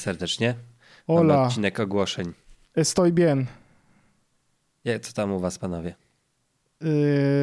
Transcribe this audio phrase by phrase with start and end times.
[0.00, 0.54] Serdecznie.
[1.08, 2.32] Mamy Hola, odcinek ogłoszeń.
[2.76, 3.46] estoy bien.
[4.84, 5.94] Jak, co tam u was, panowie?
[6.80, 6.88] Yy,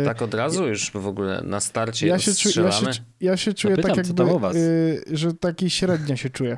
[0.05, 2.85] Tak od razu już w ogóle na starcie ja, się czu, ja, się,
[3.21, 4.55] ja się czuję pytam, tak co jakby, tam u was?
[4.55, 6.57] yy, że taki średnio się czuję.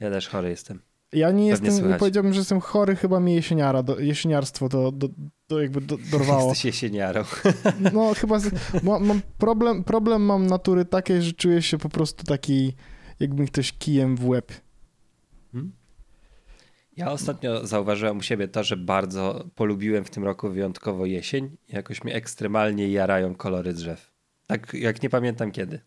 [0.00, 0.80] Ja też chory jestem.
[1.12, 1.98] Ja nie Pewnie jestem, słychać.
[1.98, 5.08] powiedziałbym, że jestem chory, chyba mi jesieniara, do, jesieniarstwo to, do,
[5.48, 6.48] do jakby do, dorwało.
[6.48, 7.24] Jesteś jesieniarą.
[7.92, 8.50] No chyba, z,
[8.82, 12.72] ma, mam problem, problem mam natury takiej, że czuję się po prostu taki,
[13.20, 14.52] jakby mi ktoś kijem w łeb.
[16.96, 21.56] Ja ostatnio zauważyłem u siebie to, że bardzo polubiłem w tym roku wyjątkowo jesień.
[21.68, 24.10] Jakoś mnie ekstremalnie jarają kolory drzew.
[24.46, 25.80] Tak jak nie pamiętam kiedy.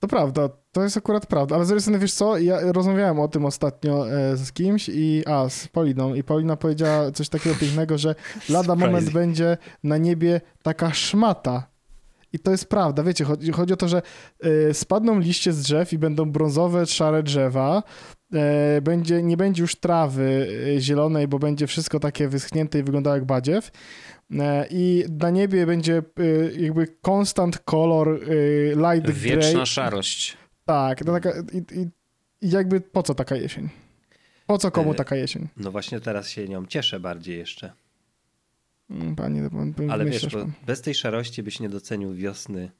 [0.00, 3.28] To prawda, to jest akurat prawda, ale z drugiej strony, wiesz co, ja rozmawiałem o
[3.28, 7.98] tym ostatnio e, z kimś i, a, z Poliną i Polina powiedziała coś takiego pięknego,
[7.98, 8.14] że
[8.48, 11.70] lada moment będzie na niebie taka szmata.
[12.32, 14.02] I to jest prawda, wiecie, chodzi, chodzi o to, że
[14.40, 17.82] e, spadną liście z drzew i będą brązowe, szare drzewa,
[18.32, 23.16] e, będzie, nie będzie już trawy e, zielonej, bo będzie wszystko takie wyschnięte i wyglądało
[23.16, 23.70] jak badziew.
[24.70, 26.02] I na niebie będzie
[26.58, 29.66] jakby constant color e, light Wieczna grey.
[29.66, 30.36] szarość.
[30.64, 31.88] Tak, taka, i, i,
[32.42, 33.68] jakby po co taka jesień?
[34.46, 35.48] Po co komu taka jesień?
[35.56, 37.72] No właśnie teraz się nią cieszę bardziej jeszcze.
[38.90, 40.26] Mm, Panie, pan, Ale wiesz,
[40.66, 42.70] bez tej szarości byś nie docenił wiosny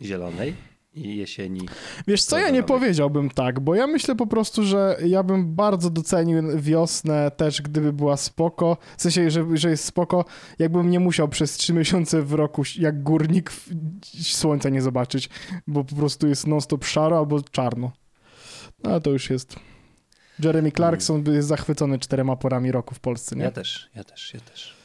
[0.00, 0.54] zielonej
[0.94, 1.68] i jesieni.
[2.06, 5.90] Wiesz co, ja nie powiedziałbym tak, bo ja myślę po prostu, że ja bym bardzo
[5.90, 8.76] docenił wiosnę też, gdyby była spoko.
[8.96, 10.24] W sensie, że, że jest spoko,
[10.58, 13.52] jakbym nie musiał przez trzy miesiące w roku jak górnik
[14.22, 15.28] słońca nie zobaczyć,
[15.66, 17.92] bo po prostu jest non-stop szaro albo czarno.
[18.84, 19.56] No ale to już jest...
[20.44, 23.42] Jeremy Clarkson jest zachwycony czterema porami roku w Polsce, nie?
[23.42, 24.76] Ja też, ja też, ja też.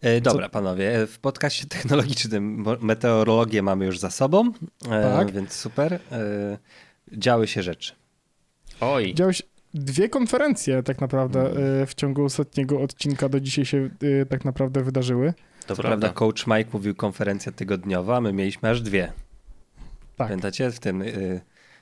[0.00, 4.52] E, dobra, panowie, w podcaście technologicznym meteorologię mamy już za sobą,
[4.90, 5.30] e, Tak.
[5.32, 5.92] więc super.
[5.94, 5.98] E,
[7.12, 7.92] działy się rzeczy.
[8.80, 9.32] Oj, Działy
[9.74, 11.86] dwie konferencje tak naprawdę Mm.
[11.86, 13.90] w ciągu ostatniego odcinka do dzisiaj się
[14.28, 15.34] tak naprawdę wydarzyły.
[15.66, 15.98] to Co prawda.
[16.06, 19.06] prawda coach Mike mówił konferencja tygodniowa, a my mieliśmy aż dwie.
[20.16, 20.28] Tak.
[20.28, 21.04] Pamiętacie w tym,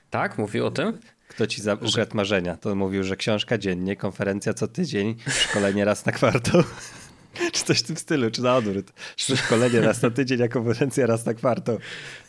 [0.09, 0.99] Tak, mówił o tym?
[1.29, 2.57] Kto ci za ukradł marzenia?
[2.57, 6.63] To mówił, że książka dziennie, konferencja co tydzień, szkolenie raz na kwartał.
[7.53, 8.91] Czy coś w tym stylu, czy na odwrót.
[9.17, 11.77] Szkolenie raz na tydzień, a konferencja raz na kwartał.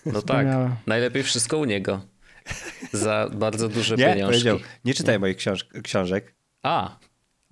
[0.06, 0.46] No tak.
[0.86, 2.00] Najlepiej wszystko u niego.
[2.92, 4.24] Za bardzo duże Nie, pieniążki.
[4.24, 6.34] powiedział, nie czytaj moich książ książek.
[6.62, 6.98] A,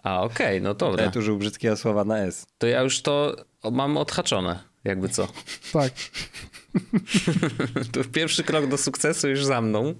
[0.02, 1.04] a okej, no dobra.
[1.04, 2.46] Ja tu użył brzydkiego słowa na S.
[2.58, 3.36] To ja już to
[3.72, 5.28] mam odhaczone, jakby co.
[5.72, 5.92] Tak.
[7.92, 9.94] To pierwszy krok do sukcesu już za mną.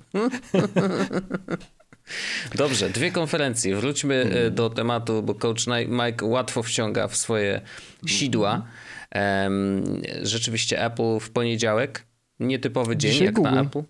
[2.54, 3.76] Dobrze, dwie konferencje.
[3.76, 7.60] Wróćmy e, do tematu, bo coach Mike łatwo wciąga w swoje
[8.06, 8.66] sidła.
[9.10, 9.84] Em,
[10.22, 12.06] rzeczywiście Apple w poniedziałek,
[12.40, 13.58] nietypowy dzień Dzisiaj jak na Google.
[13.58, 13.82] Apple.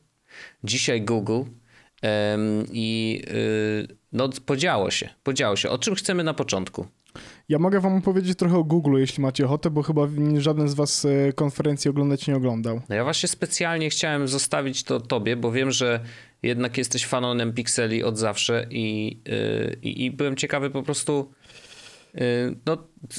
[0.64, 1.42] Dzisiaj Google.
[2.72, 5.70] I y, no, podziało się, podziało się.
[5.70, 6.86] O czym chcemy na początku?
[7.48, 10.08] Ja mogę wam opowiedzieć trochę o Google, jeśli macie ochotę, bo chyba
[10.38, 12.80] żaden z was e, konferencji oglądać nie oglądał.
[12.88, 16.00] No ja właśnie specjalnie chciałem zostawić to tobie, bo wiem, że
[16.42, 21.32] jednak jesteś fanonem Pixeli od zawsze i, yy, i, i byłem ciekawy po prostu,
[22.14, 22.20] yy,
[22.66, 22.76] no,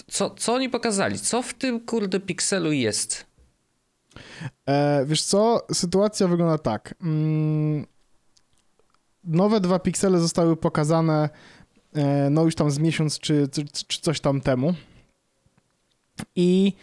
[0.07, 1.19] co, co oni pokazali?
[1.19, 3.29] Co w tym kurde Pixelu jest?
[4.69, 6.95] E, wiesz co, sytuacja wygląda tak.
[7.01, 7.85] Mm,
[9.23, 11.29] nowe dwa piksele zostały pokazane e,
[12.29, 14.73] no już tam z miesiąc czy, czy, czy coś tam temu.
[16.35, 16.73] I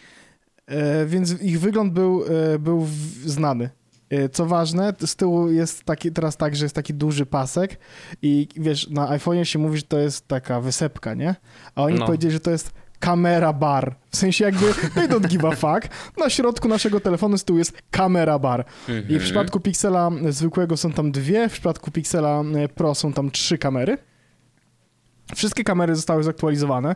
[0.67, 2.23] e, więc ich wygląd był,
[2.53, 2.87] e, był
[3.25, 3.69] znany.
[4.09, 7.77] E, Co ważne, z tyłu jest taki, teraz tak, że jest taki duży pasek
[8.21, 11.35] i wiesz, na iPhone'ie się mówi, że to jest taka wysepka, nie?
[11.75, 12.05] A oni No.
[12.05, 13.95] powiedzieli, że to jest kamera bar.
[14.11, 14.65] W sensie jakby
[14.95, 15.87] they don't give a fuck.
[16.17, 18.65] Na środku naszego telefonu z tyłu jest kamera bar.
[19.09, 23.31] I w przypadku Pixela zwykłego są tam dwie, w przypadku Pixela e, Pro są tam
[23.31, 23.97] trzy kamery.
[25.35, 26.95] Wszystkie kamery zostały zaktualizowane.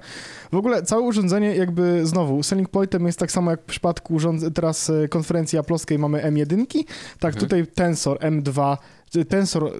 [0.52, 4.52] W ogóle całe urządzenie jakby znowu selling pointem jest tak samo jak w przypadku urząd-
[4.54, 6.84] teraz e, konferencji Apple'owskiej mamy M1,
[7.20, 8.78] tak tutaj Tensor M2,
[9.10, 9.72] czy Tensor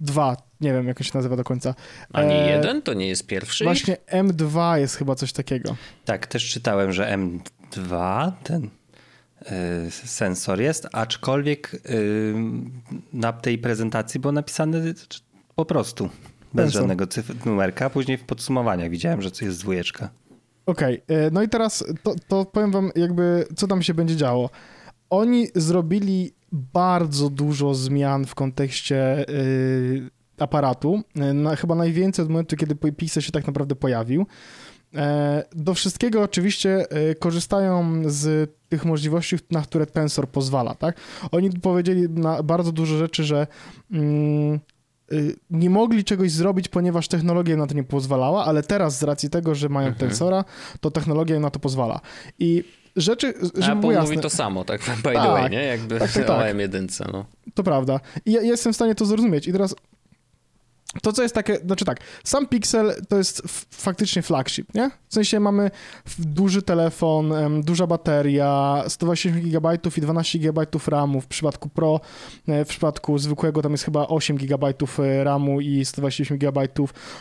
[0.00, 1.74] 2, nie wiem jak on się nazywa do końca.
[2.12, 2.82] A nie E, jeden?
[2.82, 3.64] To nie jest pierwszy?
[3.64, 5.76] Właśnie M2 jest chyba coś takiego.
[6.04, 8.64] Tak, też czytałem, że M2, ten
[9.42, 11.82] y, sensor jest, aczkolwiek
[13.12, 14.82] na tej prezentacji było napisane
[15.54, 16.08] po prostu,
[16.54, 16.80] bez Sensor.
[16.82, 17.90] żadnego cyfr, numerka.
[17.90, 20.10] Później w podsumowaniach widziałem, że to jest dwójeczka.
[20.66, 24.50] Okej, e, no i teraz to, to powiem wam jakby, co tam się będzie działo.
[25.10, 31.02] Oni zrobili bardzo dużo zmian w kontekście y, aparatu.
[31.30, 34.26] Y, Na, chyba najwięcej od momentu, kiedy Pixel się tak naprawdę pojawił.
[34.94, 40.96] E, Do wszystkiego oczywiście e, korzystają z tych możliwości, na które Tensor pozwala, tak?
[41.32, 43.46] Oni powiedzieli na bardzo dużo rzeczy, że
[43.92, 44.60] mm,
[45.50, 49.54] nie mogli czegoś zrobić, ponieważ technologia na to nie pozwalała, ale teraz z racji tego,
[49.54, 50.08] że mają Mhm.
[50.08, 50.44] Tensora,
[50.80, 52.00] to technologia na to pozwala.
[52.38, 52.64] I
[52.96, 55.64] rzeczy, żeby Apple jasne, mówi to samo, tak by the Tak, way, nie?
[55.64, 56.40] Jakby tak, tak, tak.
[56.40, 57.24] o M1, no.
[57.54, 58.00] to prawda.
[58.26, 59.48] I ja, ja jestem w stanie to zrozumieć.
[59.48, 59.74] I teraz
[61.02, 64.90] to, co jest takie, znaczy tak, sam Pixel to jest faktycznie flagship, nie?
[65.08, 65.70] W sensie mamy
[66.18, 67.32] duży telefon,
[67.62, 72.00] duża bateria, 128 GB i 12 GB RAMu w przypadku Pro,
[72.48, 76.68] e, w przypadku zwykłego tam jest chyba 8 GB RAMu i 128 GB,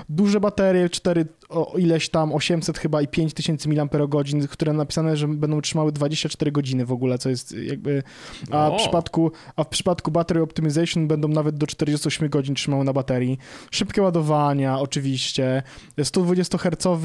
[0.09, 5.61] duże baterie, 4, o ileś tam, 800 chyba i 5000 mAh, które napisane, że będą
[5.61, 8.03] trzymały 24 godziny w ogóle, co jest jakby,
[8.51, 12.93] a w przypadku, a w przypadku Battery Optimization będą nawet do 48 godzin trzymały na
[12.93, 13.37] baterii.
[13.71, 15.63] Szybkie ładowania oczywiście,
[16.03, 16.99] 120 Hz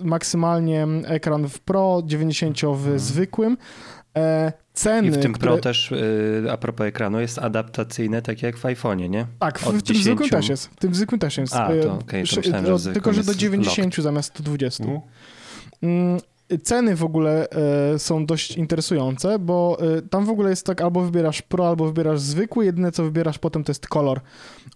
[0.00, 3.56] maksymalnie ekran w Pro, 90 w zwykłym.
[4.16, 5.08] E, ceny.
[5.08, 5.52] I w tym które...
[5.52, 9.26] Pro też, y, a propos ekranu, jest adaptacyjne, tak jak w iPhone'ie, nie?
[9.38, 10.30] Tak, w, w tym zwykłym 10.
[10.30, 10.66] też jest.
[10.66, 11.54] W tym zwykłym też jest.
[11.54, 14.84] A, to E, okej, to myślałem, że Tylko, że do jest 90 zamiast 120.
[14.84, 15.00] Mhm.
[15.82, 16.20] Mm,
[16.62, 21.00] Ceny w ogóle e, są dość interesujące, bo e, tam w ogóle jest tak, albo
[21.00, 24.20] wybierasz Pro, albo wybierasz zwykły, jedyne co wybierasz potem to jest kolor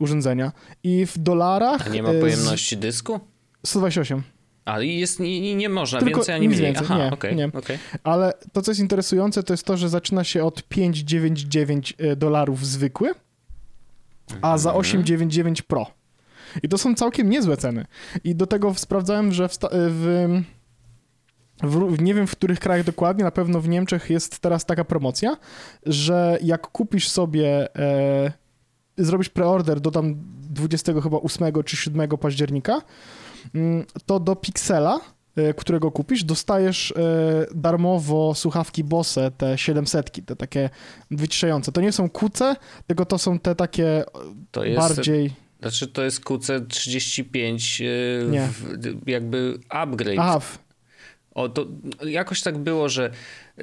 [0.01, 0.53] urządzenia.
[0.83, 1.87] I w dolarach...
[1.87, 3.21] A nie ma z- pojemności dysku?
[3.67, 4.23] 128.
[4.69, 6.61] A i jest, nie, nie- można Tylko więcej ani mniej.
[6.61, 7.47] więcej, Aha, nie, okej, nie.
[7.47, 7.79] okej.
[8.05, 13.11] Ale to, co jest interesujące, to jest to, że zaczyna się od 5,99 dolarów zwykły,
[14.43, 15.03] a za Mhm.
[15.05, 15.87] 8,99 Pro.
[16.63, 17.85] I to są całkiem niezłe ceny.
[18.25, 20.29] I do tego sprawdzałem, że w, sta- w,
[21.63, 25.37] w, nie wiem w których krajach dokładnie, na pewno w Niemczech jest teraz taka promocja,
[25.87, 28.33] że jak kupisz sobie, e,
[28.99, 30.15] zrobisz preorder do tam
[30.51, 32.81] 20 chyba 8 czy 7 października,
[34.07, 35.01] to do Pixela,
[35.37, 40.71] e, którego kupisz, dostajesz e, darmowo słuchawki Bose, te 700, te takie
[41.11, 41.73] wyciszające.
[41.73, 42.57] To nie są kuce,
[42.87, 44.05] tylko to są te takie
[44.51, 45.31] To jest, bardziej...
[45.61, 48.49] znaczy to jest QC35 yy, Nie.
[48.49, 50.19] w- jakby upgrade.
[50.19, 50.59] Aha, w-
[51.39, 51.67] O, to
[52.07, 53.11] jakoś tak było, że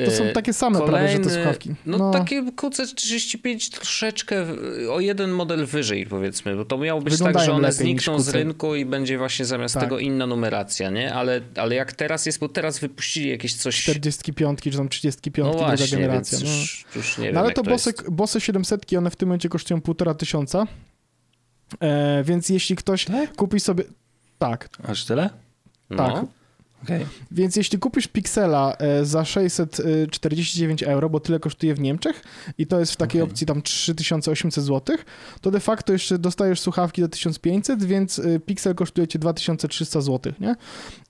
[0.05, 1.75] to są e, takie same prawie, że te kolejny- słuchawki.
[1.85, 4.45] No, takie QC35 troszeczkę
[4.91, 8.29] o jeden model wyżej powiedzmy, bo to miało być tak, Wyglądają że one znikną z
[8.29, 9.83] rynku i będzie właśnie zamiast Tak.
[9.83, 11.13] tego inna numeracja, nie?
[11.13, 13.81] Ale, ale jak teraz jest, bo teraz wypuścili jakieś coś...
[13.83, 16.39] 45 czy tam 35 no druga właśnie, generacja.
[16.39, 16.59] więc no.
[16.59, 18.09] już, już nie wiem No ale jak to to Bose, jest.
[18.09, 20.67] Bose 700 one w tym momencie kosztują półtora tysiąca.
[21.79, 23.35] E, więc jeśli ktoś Tak?
[23.35, 23.83] kupi sobie.
[24.39, 25.29] Tak, Aż tyle?
[25.89, 26.27] No.
[26.83, 27.05] Okej.
[27.31, 32.21] Więc jeśli kupisz Pixela e, za 649 euro, bo tyle kosztuje w Niemczech
[32.57, 33.31] i to jest w takiej Okej.
[33.31, 34.97] opcji tam 3800 zł,
[35.41, 40.33] to de facto jeszcze dostajesz słuchawki za 1500, więc e, Pixel kosztuje cię 2300 zł,
[40.39, 40.55] nie?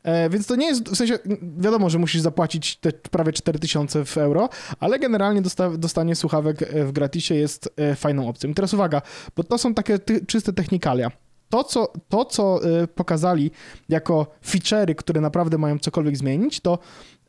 [0.03, 1.19] E, Więc to nie jest, w sensie
[1.57, 6.85] wiadomo, że musisz zapłacić te prawie 4000 w euro, ale generalnie dosta, dostanie słuchawek e,
[6.85, 8.49] w gratisie jest e, fajną opcją.
[8.49, 9.01] I teraz uwaga,
[9.35, 11.11] bo to są takie ty, czyste technikalia.
[11.49, 13.51] To co, to, co e, pokazali
[13.89, 16.79] jako feature'y, które naprawdę mają cokolwiek zmienić, to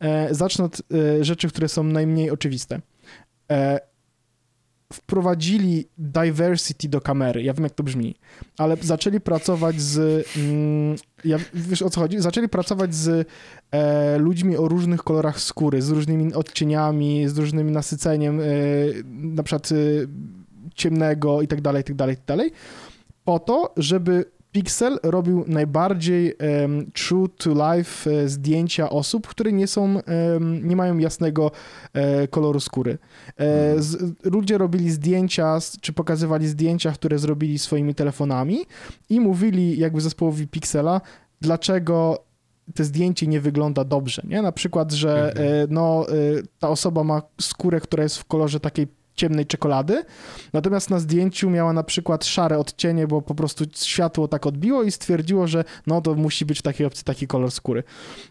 [0.01, 2.81] e, zacznę od e, rzeczy, które są najmniej oczywiste.
[3.51, 3.81] E,
[4.93, 7.43] wprowadzili diversity do kamery.
[7.43, 8.15] Ja wiem, jak to brzmi,
[8.59, 10.27] ale zaczęli pracować z.
[10.37, 12.21] Mm, ja, wiesz o co chodzi?
[12.21, 13.29] Zaczęli pracować z
[14.19, 18.41] ludźmi o różnych kolorach skóry, z różnymi odcieniami, z różnym nasyceniem,
[19.05, 19.69] na przykład
[20.75, 22.53] ciemnego i tak dalej, i tak dalej, i tak dalej,
[23.27, 29.67] po to, żeby Pixel robił najbardziej em, true to life e, zdjęcia osób, które nie
[29.67, 30.01] są,
[30.63, 31.51] nie mają jasnego
[31.93, 32.99] e, koloru skóry.
[33.37, 38.59] E, z, ludzie robili zdjęcia, czy pokazywali zdjęcia, które zrobili swoimi telefonami
[39.09, 41.01] i mówili jakby zespołowi Pixela,
[41.41, 42.25] dlaczego
[42.75, 44.43] te zdjęcie nie wygląda dobrze, nie?
[44.43, 45.69] Na przykład, że Mhm.
[45.71, 46.07] no,
[46.59, 50.05] ta osoba ma skórę, która jest w kolorze takiej ciemnej czekolady,
[50.53, 54.91] natomiast na zdjęciu miała na przykład szare odcienie, bo po prostu światło tak odbiło i
[54.91, 57.83] stwierdziło, że no to musi być w takiej opcji taki kolor skóry.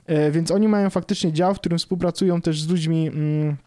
[0.06, 3.58] E, Więc oni mają faktycznie dział, w którym współpracują też z ludźmi mm,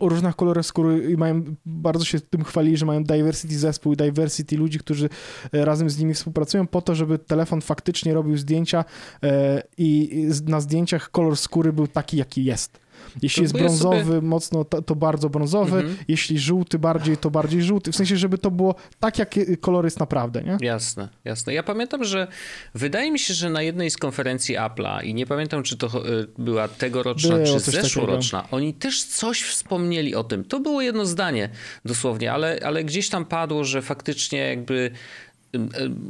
[0.00, 3.96] o różnych kolorach skóry i mają, bardzo się tym chwalili, że mają diversity zespół i
[3.96, 5.08] diversity ludzi, którzy
[5.52, 8.84] e, razem z nimi współpracują po to, żeby telefon faktycznie robił zdjęcia
[9.22, 12.85] e, i na zdjęciach kolor skóry był taki, jaki jest.
[13.22, 15.96] Jeśli jest Próbuję sobie- brązowy mocno, to, to bardzo brązowy, Mhm.
[16.08, 17.92] jeśli żółty bardziej, to bardziej żółty.
[17.92, 20.56] W sensie, żeby to było tak, jak kolor jest naprawdę, nie?
[20.60, 21.54] Jasne, jasne.
[21.54, 22.26] Ja pamiętam, że
[22.74, 26.26] wydaje mi się, że na jednej z konferencji Apple'a i nie pamiętam, czy to y,
[26.38, 30.44] była tegoroczna, Było czy zeszłoroczna, oni też coś wspomnieli o tym.
[30.44, 31.48] To było jedno zdanie
[31.84, 34.90] dosłownie, ale, ale gdzieś tam padło, że faktycznie jakby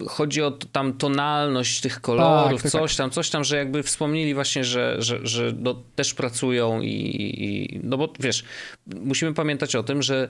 [0.08, 4.34] chodzi o tam tonalność tych kolorów, Tak, tak, coś tam, coś tam, że jakby wspomnieli
[4.34, 8.44] właśnie, że, że, że no, też pracują i, i no bo wiesz,
[8.86, 10.28] musimy pamiętać o tym, że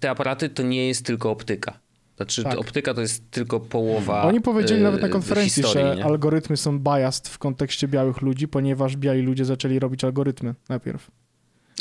[0.00, 1.78] te aparaty to nie jest tylko optyka.
[2.16, 2.58] Znaczy Tak.
[2.58, 6.04] optyka to jest tylko połowa Oni powiedzieli e, nawet na konferencji, historii, że nie?
[6.04, 11.10] algorytmy są biased w kontekście białych ludzi, ponieważ biali ludzie zaczęli robić algorytmy najpierw.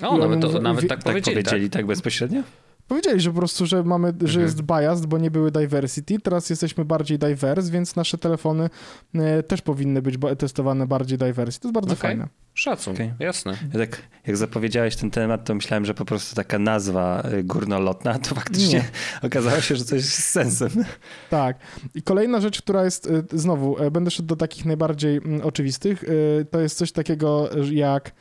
[0.01, 1.35] O, I nawet, oni to, mówią- nawet tak Tak powiedzieli.
[1.43, 2.43] powiedzieli tak, bezpośrednio?
[2.87, 4.41] Powiedzieli, że po prostu, że mamy, że Mhm.
[4.45, 6.19] jest biased, bo nie były diversity.
[6.19, 8.69] Teraz jesteśmy bardziej diverse, więc nasze telefony
[9.15, 11.61] e, też powinny być testowane bardziej diversity.
[11.61, 12.01] To jest bardzo Okej.
[12.01, 12.27] fajne.
[12.53, 13.13] Szacun, Okej.
[13.19, 13.57] jasne.
[13.73, 18.19] Ja tak, jak zapowiedziałeś ten temat, to myślałem, że po prostu taka nazwa y, górnolotna,
[18.19, 18.85] to faktycznie Nie.
[19.27, 20.69] okazało się, że coś z sensem.
[21.29, 21.57] Tak.
[21.95, 26.03] I kolejna rzecz, która jest, e, znowu, e, będę szedł do takich najbardziej mm, oczywistych,
[26.41, 28.11] e, to jest coś takiego że jak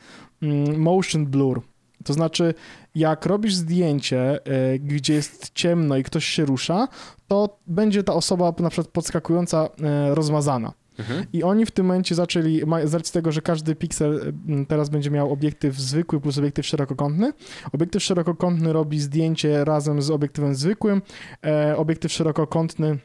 [0.41, 1.61] mm, motion blur.
[2.05, 2.53] To znaczy,
[2.95, 6.87] jak robisz zdjęcie, e, gdzie jest ciemno i ktoś się rusza,
[7.27, 10.73] to będzie ta osoba na przykład podskakująca e, rozmazana.
[10.99, 11.25] Mhm.
[11.33, 14.33] I oni w tym momencie zaczęli, z racji tego, że każdy piksel
[14.67, 17.33] teraz będzie miał obiektyw zwykły plus obiektyw szerokokątny.
[17.71, 21.01] Obiektyw szerokokątny robi zdjęcie razem z obiektywem zwykłym.
[21.45, 22.97] E, obiektyw szerokokątny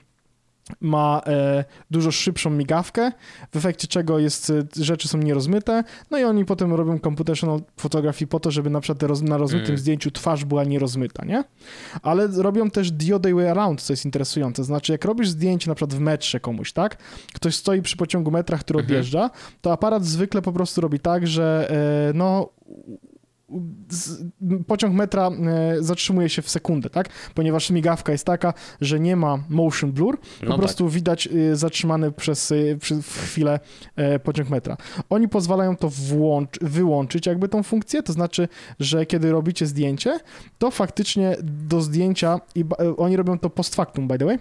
[0.80, 3.12] ma e, dużo szybszą migawkę,
[3.52, 8.26] w efekcie czego jest, e, rzeczy są nierozmyte, no i oni potem robią computational photography
[8.26, 9.78] po to, żeby na przykład roz, na rozmytym Mm.
[9.78, 11.44] zdjęciu twarz była nierozmyta, nie?
[12.02, 15.74] Ale robią też the other way around, co jest interesujące, znaczy jak robisz zdjęcie na
[15.74, 16.96] przykład w metrze komuś, tak?
[17.34, 18.94] Ktoś stoi przy pociągu metra, który Mhm.
[18.98, 21.70] odjeżdża, to aparat zwykle po prostu robi tak, że
[22.10, 22.48] e, no
[24.66, 27.08] pociąg metra e, zatrzymuje się w sekundę, tak?
[27.34, 32.12] Ponieważ migawka jest taka, że nie ma motion blur, po No prostu widać y, zatrzymany
[32.12, 33.60] przez, przy, w chwilę
[33.96, 34.76] e, pociąg metra.
[35.10, 38.48] Oni pozwalają to włącz, wyłączyć jakby tą funkcję, to znaczy,
[38.80, 40.20] że kiedy robicie zdjęcie,
[40.58, 44.38] to faktycznie do zdjęcia, i e, oni robią to post factum, by the way, e,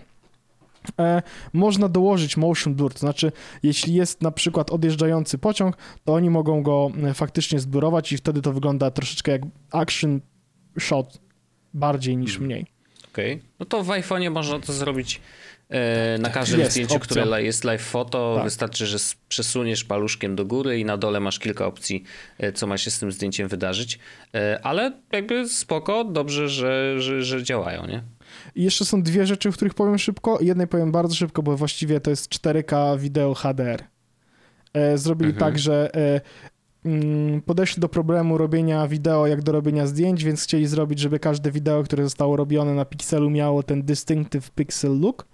[1.53, 3.31] można dołożyć motion blur, to znaczy,
[3.63, 8.41] jeśli jest na przykład odjeżdżający pociąg, to oni mogą go e, faktycznie zblurować i wtedy
[8.41, 10.21] to wygląda troszeczkę jak action
[10.79, 11.17] shot
[11.73, 12.45] bardziej niż Mhm.
[12.45, 12.65] mniej.
[13.11, 13.41] Okej.
[13.59, 15.21] No to w iPhone'ie można to zrobić
[15.69, 17.23] e, na każdym Jest zdjęciu, opcja.
[17.23, 18.33] które jest live foto.
[18.35, 18.43] Tak.
[18.43, 18.97] Wystarczy, że
[19.29, 22.03] przesuniesz paluszkiem do góry i na dole masz kilka opcji,
[22.37, 23.99] e, co ma się z tym zdjęciem wydarzyć.
[24.35, 28.03] E, ale jakby spoko, dobrze, że, że, że działają, nie?
[28.55, 30.37] I jeszcze są dwie rzeczy, o których powiem szybko.
[30.41, 33.83] Jednej powiem bardzo szybko, bo właściwie to jest 4K wideo HDR.
[34.73, 35.51] E, zrobili Mhm.
[35.51, 36.21] tak, że e,
[36.85, 41.51] mm, podeszli do problemu robienia wideo jak do robienia zdjęć, więc chcieli zrobić, żeby każde
[41.51, 45.27] wideo, które zostało robione na pikselu miało ten distinctive pixel look.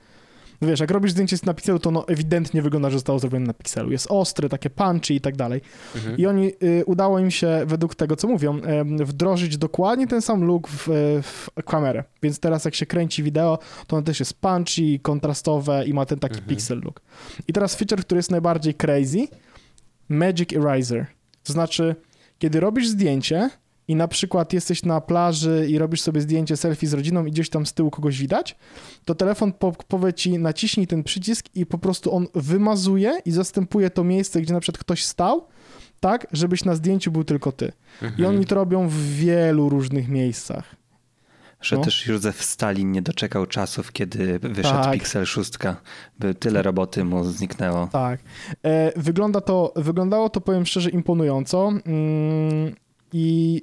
[0.62, 3.54] No Wiesz, jak robisz zdjęcie na pikselu, to no ewidentnie wygląda, że zostało zrobione na
[3.54, 3.92] pikselu.
[3.92, 5.62] Jest ostre, takie punchy i tak dalej.
[5.96, 6.18] Mhm.
[6.18, 10.44] I oni, y, udało im się, według tego co mówią, em, wdrożyć dokładnie ten sam
[10.44, 10.88] look w,
[11.24, 12.04] w kamerę.
[12.24, 16.20] Więc teraz jak się kręci wideo, to ono też jest punchy, kontrastowe i ma ten
[16.20, 16.50] taki Mhm.
[16.50, 17.02] pixel look.
[17.48, 19.28] I teraz feature, który jest najbardziej crazy,
[20.10, 21.06] Magic Eraser.
[21.44, 21.96] To znaczy,
[22.40, 23.50] kiedy robisz zdjęcie
[23.88, 27.50] i na przykład jesteś na plaży i robisz sobie zdjęcie selfie z rodziną i gdzieś
[27.50, 28.56] tam z tyłu kogoś widać,
[29.06, 33.90] to telefon po, powie ci naciśnij ten przycisk i po prostu on wymazuje i zastępuje
[33.90, 35.48] to miejsce, gdzie na przykład ktoś stał,
[36.00, 37.72] tak, żebyś na zdjęciu był tylko ty.
[38.02, 38.30] I Mhm.
[38.30, 40.76] oni to robią w wielu różnych miejscach.
[41.62, 41.82] Że No.
[41.82, 44.94] też Józef Stalin nie doczekał czasów, kiedy wyszedł Tak.
[44.94, 45.54] Pixel 6,
[46.20, 47.88] by tyle roboty mu zniknęło.
[47.92, 48.20] Tak.
[48.64, 51.72] E, wygląda to, wyglądało to, powiem szczerze, imponująco.
[53.18, 53.62] I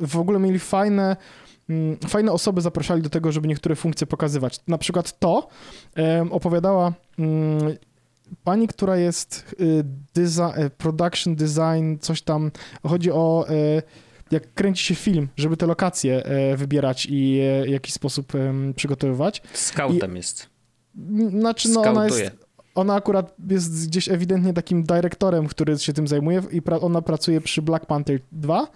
[0.00, 1.16] e, w ogóle mieli fajne,
[1.68, 4.60] mm, fajne osoby zapraszali do tego, żeby niektóre funkcje pokazywać.
[4.68, 5.48] Na przykład to
[6.30, 7.76] opowiadała mm,
[8.44, 12.50] pani, która jest y, design, e, production design, coś tam.
[12.82, 13.46] Chodzi o
[14.30, 16.22] jak kręci się film, żeby te lokacje
[16.56, 18.32] wybierać i w jakiś sposób
[18.76, 19.42] przygotowywać.
[19.52, 20.48] Scoutem jest.
[21.30, 22.47] Znaczy, no ona jest
[22.78, 27.40] ona akurat jest gdzieś ewidentnie takim dyrektorem, który się tym zajmuje i pra- ona pracuje
[27.40, 28.66] przy Black Panther 2,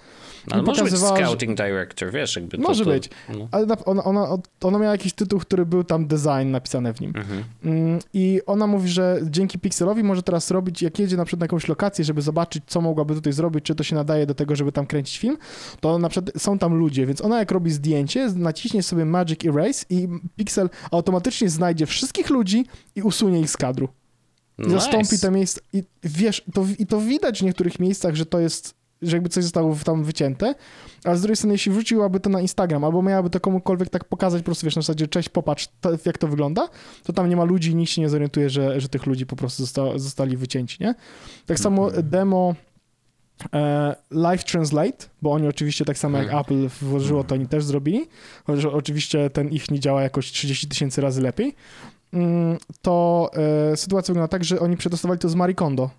[0.50, 3.10] Ale i może być że- Scouting Director, wiesz, jakby to, Może to, być.
[3.38, 3.48] No.
[3.50, 4.28] ale na- ona, ona,
[4.62, 7.12] ona miała jakiś tytuł, który był tam design napisane w nim.
[7.16, 7.44] Mhm.
[7.64, 11.44] Mm, I ona mówi, że dzięki Pixelowi może teraz robić, jak jedzie na przykład na
[11.44, 14.72] jakąś lokację, żeby zobaczyć, co mogłaby tutaj zrobić, czy to się nadaje do tego, żeby
[14.72, 15.36] tam kręcić film,
[15.80, 19.84] to na przykład są tam ludzie, więc ona jak robi zdjęcie, naciśnie sobie Magic Erase
[19.90, 23.88] i Pixel automatycznie znajdzie wszystkich ludzi i usunie ich z kadru.
[24.66, 25.18] I zastąpi Nice.
[25.18, 25.60] te miejsca.
[25.72, 29.44] I wiesz, to, i to widać w niektórych miejscach, że to jest, że jakby coś
[29.44, 30.54] zostało tam wycięte,
[31.04, 34.42] a z drugiej strony, jeśli wrzuciłaby to na Instagram, albo miałaby to komukolwiek tak pokazać,
[34.42, 36.68] po prostu wiesz, na zasadzie, cześć, popatrz, to, jak to wygląda,
[37.04, 39.36] to tam nie ma ludzi i nikt się nie zorientuje, że, że tych ludzi po
[39.36, 40.94] prostu zosta, zostali wycięci, nie?
[41.46, 42.08] Tak samo Mhm.
[42.10, 42.54] demo
[43.54, 46.40] e, Live Translate, bo oni oczywiście tak samo jak Mhm.
[46.40, 48.06] Apple włożyło, to oni też zrobili,
[48.44, 51.54] chociaż oczywiście ten ich nie działa jakoś 30 tysięcy razy lepiej.
[52.12, 53.30] mm, to
[53.72, 55.90] e, sytuacja wygląda tak, że oni przetestowali to z Marie Kondo.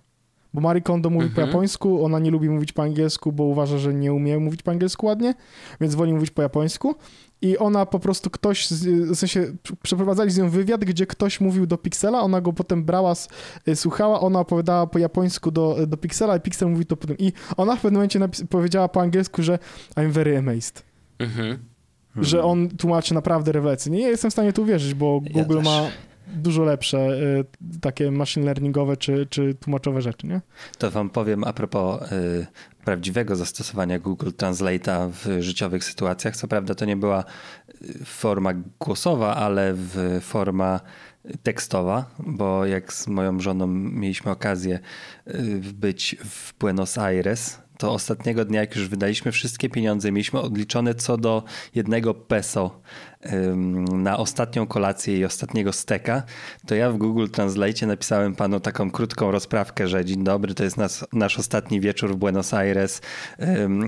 [0.54, 1.48] Bo Marie Kondo mówi po Mhm.
[1.48, 5.06] japońsku, ona nie lubi mówić po angielsku, bo uważa, że nie umie mówić po angielsku
[5.06, 5.34] ładnie,
[5.80, 6.94] więc woli mówić po japońsku.
[7.42, 11.40] I ona po prostu ktoś, z- w sensie pr- przeprowadzali z nią wywiad, gdzie ktoś
[11.40, 13.12] mówił do Pixela, ona go potem brała,
[13.68, 17.16] y, słuchała, ona opowiadała po japońsku do, do Pixela i Pixel mówi to potem.
[17.18, 18.20] I ona w pewnym momencie
[18.50, 19.58] powiedziała po angielsku, że
[19.96, 20.82] I'm very amazed.
[21.18, 21.58] Mhm.
[22.16, 23.98] Że on tłumaczy naprawdę rewelacyjnie.
[23.98, 25.64] Nie jestem w stanie to uwierzyć, bo Ja Google też.
[25.64, 25.80] ma
[26.26, 30.40] dużo lepsze y, takie machine learningowe czy, czy tłumaczowe rzeczy, nie?
[30.78, 32.46] To wam powiem a propos y,
[32.84, 36.36] prawdziwego zastosowania Google Translate'a w życiowych sytuacjach.
[36.36, 37.24] Co prawda to nie była
[37.82, 38.50] y, forma
[38.80, 40.80] głosowa, ale w forma
[41.42, 44.78] tekstowa, bo jak z moją żoną mieliśmy okazję
[45.28, 50.94] y, być w Buenos Aires, to ostatniego dnia, jak już wydaliśmy wszystkie pieniądze, mieliśmy odliczone
[50.94, 51.42] co do
[51.74, 52.80] jednego peso
[53.92, 56.22] na ostatnią kolację i ostatniego steka,
[56.66, 60.76] to ja w Google Translate napisałem panu taką krótką rozprawkę, że dzień dobry, to jest
[60.76, 63.00] nas, nasz ostatni wieczór w Buenos Aires.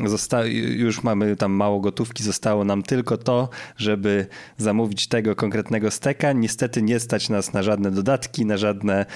[0.04, 0.44] Zosta-
[0.76, 4.26] już mamy tam mało gotówki, zostało nam tylko to, żeby
[4.56, 6.32] zamówić tego konkretnego steka.
[6.32, 9.06] Niestety nie stać nas na żadne dodatki, na żadne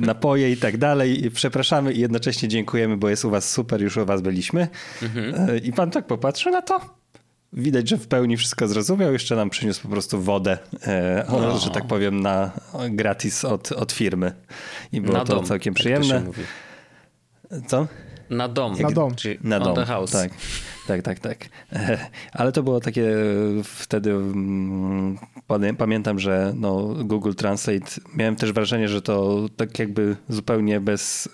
[0.00, 1.30] napoje i tak dalej.
[1.34, 4.68] Przepraszamy i jednocześnie dziękujemy, bo jest u was super, już u was byliśmy.
[5.02, 6.80] Y, I pan tak popatrzył na to.
[7.52, 9.12] Widać, że w pełni wszystko zrozumiał.
[9.12, 11.58] Jeszcze nam przyniósł po prostu wodę, e, o, No.
[11.58, 12.50] że tak powiem, na
[12.90, 14.32] gratis od, od firmy.
[14.92, 16.20] I było Na to dom, całkiem jak to przyjemne.
[16.26, 16.42] mówi.
[17.66, 17.86] Co?
[18.30, 18.80] Na dom.
[18.82, 19.14] Na dom.
[19.14, 19.74] Czyli Na on dom.
[19.74, 20.12] the house.
[20.12, 20.30] Tak,
[20.86, 21.18] tak, tak.
[21.18, 21.44] tak.
[21.72, 21.98] E,
[22.32, 23.06] Ale to było takie
[23.64, 24.10] wtedy.
[24.10, 27.86] mm, pamię- Pamiętam, że no, Google Translate.
[28.14, 31.28] Miałem też wrażenie, że to tak jakby zupełnie bez.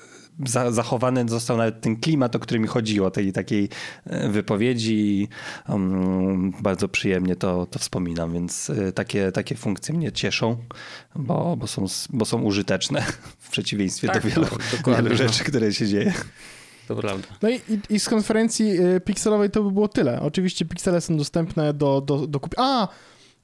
[0.47, 3.69] Za- Zachowany został nawet ten klimat, o który mi chodziło, tej takiej
[4.07, 4.95] e, wypowiedzi.
[4.95, 5.29] i,
[5.69, 10.57] um, bardzo przyjemnie to, to wspominam, więc e, takie, takie funkcje mnie cieszą,
[11.17, 13.03] bo, bo, są, bo są użyteczne
[13.39, 14.47] w przeciwieństwie Tak, do wielu,
[14.87, 15.17] no, wielu no.
[15.17, 16.13] rzeczy, które się dzieje.
[16.89, 17.29] To prawda.
[17.43, 20.21] No i, i, i z konferencji y, pikselowej to by było tyle.
[20.21, 22.69] Oczywiście piksele są dostępne do, do, do kupienia.
[22.69, 22.89] A!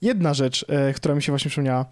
[0.03, 1.87] Jedna rzecz, e, która mi się właśnie przypomniała.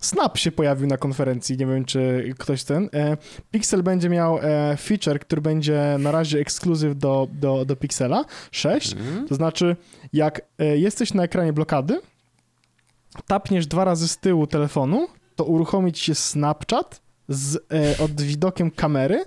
[0.00, 2.88] Snap się pojawił na konferencji, nie wiem czy ktoś ten.
[2.94, 3.16] E,
[3.50, 8.92] Pixel będzie miał e, feature, który będzie na razie ekskluzyw do, do, do Pixela 6.
[8.92, 9.28] Mhm.
[9.28, 9.76] To znaczy,
[10.12, 12.00] jak e, jesteś na ekranie blokady,
[13.26, 17.66] tapniesz dwa razy z tyłu telefonu, to uruchomić się Snapchat z,
[18.00, 19.24] od widokiem kamery,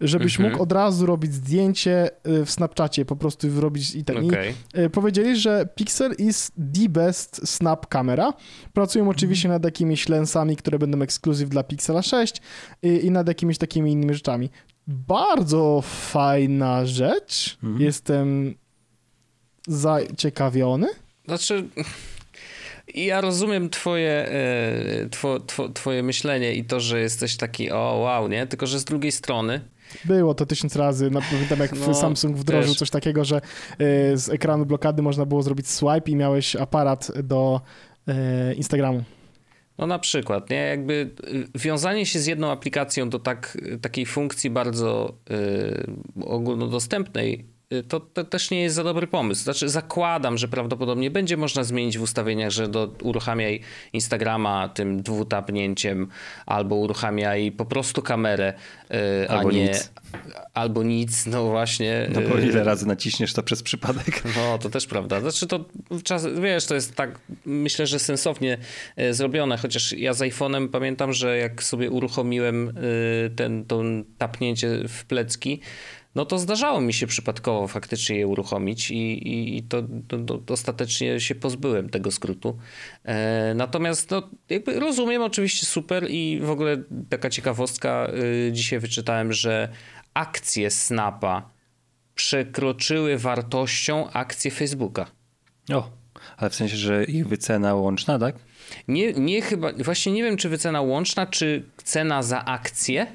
[0.00, 0.50] żebyś Mhm.
[0.50, 4.16] mógł od razu robić zdjęcie e, w Snapchacie, po prostu robić i tak.
[4.24, 4.54] I, Okej.
[4.74, 8.32] e, powiedzieli, że Pixel is the best snap camera.
[8.72, 12.42] Pracują oczywiście nad jakimiś lensami, które będą ekskluzyw dla Pixela 6
[12.82, 14.50] i, i nad jakimiś takimi innymi rzeczami.
[14.86, 17.58] Bardzo fajna rzecz.
[17.62, 17.82] Mhm.
[17.82, 18.54] Jestem
[19.68, 20.86] zaciekawiony.
[21.24, 21.68] Znaczy,
[23.04, 28.28] ja rozumiem twoje, e, two, two, twoje myślenie i to, że jesteś taki o wow,
[28.28, 28.46] nie?
[28.46, 29.60] Tylko, że z drugiej strony
[30.04, 31.10] Było to tysiąc razy.
[31.10, 32.78] No, pamiętam, jak No, Samsung wdrożył też.
[32.78, 33.40] coś takiego, że e,
[34.16, 37.60] z ekranu blokady można było zrobić swipe i miałeś aparat do
[38.08, 39.04] e, Instagramu.
[39.78, 40.56] No na przykład, nie?
[40.56, 41.10] Jakby
[41.54, 47.46] wiązanie się z jedną aplikacją do tak, takiej funkcji bardzo y, ogólnodostępnej,
[47.88, 49.42] to, to też nie jest za dobry pomysł.
[49.42, 53.60] Znaczy zakładam, że prawdopodobnie będzie można zmienić w ustawieniach, że do, uruchamiaj
[53.92, 56.08] Instagrama tym dwutapnięciem
[56.46, 58.54] albo uruchamiaj po prostu kamerę,
[59.24, 59.62] y, Albo a nie...
[59.62, 59.92] nic.
[60.54, 62.10] Albo nic, no właśnie.
[62.14, 64.22] No bo y, ile razy naciśniesz to przez przypadek?
[64.36, 65.20] no, to też prawda.
[65.20, 65.64] Znaczy to
[66.04, 68.58] czas, wiesz, to jest tak, myślę, że sensownie
[68.96, 72.72] e, zrobione, chociaż ja z iPhone'em pamiętam, że jak sobie uruchomiłem
[73.36, 73.82] ten, to
[74.18, 75.60] tapnięcie w plecki,
[76.16, 79.82] no to zdarzało mi się przypadkowo faktycznie je uruchomić i, i, i to,
[80.36, 82.58] to, ostatecznie się pozbyłem tego skrótu.
[83.04, 86.76] E, natomiast no, jakby rozumiem oczywiście super i w ogóle
[87.08, 88.08] taka ciekawostka,
[88.48, 89.68] e, dzisiaj wyczytałem, że
[90.14, 91.50] akcje Snapa
[92.14, 95.06] przekroczyły wartością akcje Facebooka.
[95.72, 95.90] O,
[96.36, 98.36] ale w sensie, że ich wycena łączna, tak?
[98.88, 103.06] Nie, nie chyba, właśnie nie wiem, czy wycena łączna, czy cena za akcję.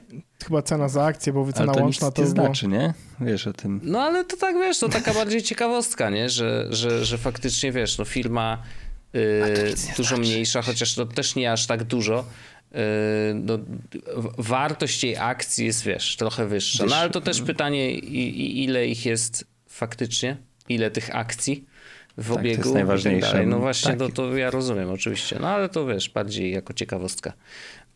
[0.44, 2.46] Chyba cena za akcję, bo wycena ale to łączna nic to nie było...
[2.46, 2.94] znaczy, nie?
[3.22, 3.80] Wiesz o tym.
[3.84, 6.30] No ale to tak wiesz, to taka bardziej ciekawostka, nie?
[6.30, 8.64] Że, że, że faktycznie wiesz, no firma
[9.14, 9.22] yy,
[9.98, 10.22] dużo znaczy.
[10.22, 12.26] mniejsza, chociaż to też nie aż tak dużo.
[12.72, 12.80] Yy,
[13.34, 13.60] no,
[14.38, 16.86] wartość jej akcji jest, wiesz, trochę wyższa.
[16.86, 20.38] No ale to też pytanie, i, i ile ich jest faktycznie,
[20.70, 21.66] ile tych akcji
[22.18, 22.48] w to obiegu.
[22.48, 23.32] jest i tak najważniejsze.
[23.32, 23.48] dalej.
[23.48, 24.00] No właśnie, Tak.
[24.00, 25.38] to, to ja rozumiem oczywiście.
[25.42, 27.34] No ale to wiesz, bardziej jako ciekawostka.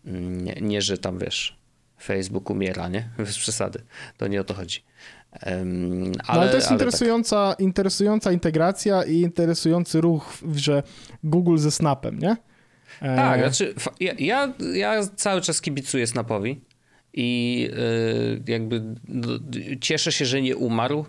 [0.06, 1.58] Mm, Nie, nie że tam wiesz,
[2.04, 3.10] Facebook umiera, nie?
[3.17, 3.80] Bez przesady.
[4.17, 4.84] To nie o to chodzi.
[5.32, 6.86] Em, Ale, no, ale to jest ale tak.
[6.88, 10.84] interesująca, interesująca integracja i interesujący ruch, że
[11.23, 12.38] Google ze Snapem, nie?
[13.01, 16.62] E, Tak, znaczy fa- ja, ja, ja cały czas kibicuję Snapowi
[17.13, 17.69] i
[18.47, 18.82] y, jakby
[19.82, 21.06] cieszę się, że nie umarł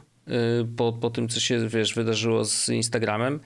[0.76, 3.40] po, po tym, co się wiesz, wydarzyło z Instagramem.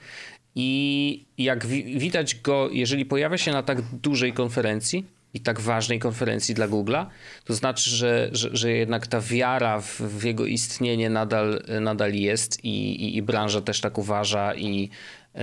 [0.55, 5.99] I jak wi- widać go, jeżeli pojawia się na tak dużej konferencji i tak ważnej
[5.99, 7.05] konferencji dla Google'a,
[7.45, 12.65] to znaczy, że, że, że jednak ta wiara w, w jego istnienie nadal, nadal jest
[12.65, 14.89] i, i, i branża też tak uważa i,
[15.35, 15.39] y,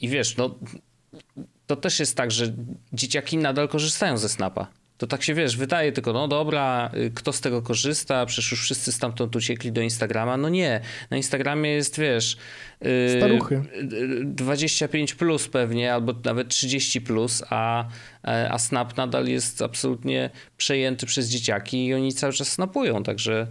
[0.00, 0.58] i wiesz, no
[1.66, 2.52] to też jest tak, że
[2.92, 4.81] dzieciaki nadal korzystają ze Snapa.
[5.02, 8.26] To tak się wiesz, wydaje tylko, no dobra, y, kto z tego korzysta?
[8.26, 10.36] Przecież już wszyscy stamtąd uciekli do Instagrama.
[10.36, 12.36] No nie, na Instagramie jest, wiesz.
[12.86, 13.54] y, Staruchy.
[13.54, 17.88] y, 25 plus pewnie, albo nawet 30 plus, a,
[18.50, 23.46] a Snap nadal jest absolutnie przejęty przez dzieciaki i oni cały czas snapują, także.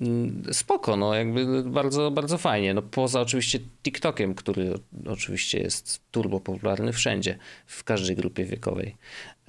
[0.00, 2.74] Mm, Spoko, no jakby bardzo, bardzo fajnie.
[2.74, 4.74] No poza oczywiście TikTokiem, który
[5.06, 8.96] oczywiście jest turbo popularny wszędzie, w każdej grupie wiekowej.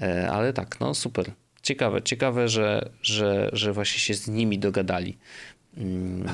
[0.01, 1.31] E, Ale tak, no super.
[1.61, 5.17] Ciekawe, ciekawe, że, że, że właśnie się z nimi dogadali.
[5.77, 6.27] Mm,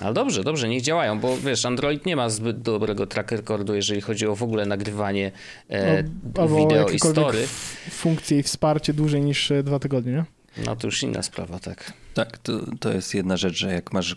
[0.00, 4.00] Ale dobrze, dobrze, niech działają, bo wiesz, Android nie ma zbyt dobrego track recordu, jeżeli
[4.00, 5.32] chodzi o w ogóle nagrywanie
[5.70, 6.02] e,
[6.36, 7.46] No, wideo i story.
[7.90, 10.24] funkcje i wsparcie dłużej niż e, dwa tygodnie, nie?
[10.66, 11.92] No to już inna sprawa, tak.
[12.14, 14.16] Tak, to, to jest jedna rzecz, że jak masz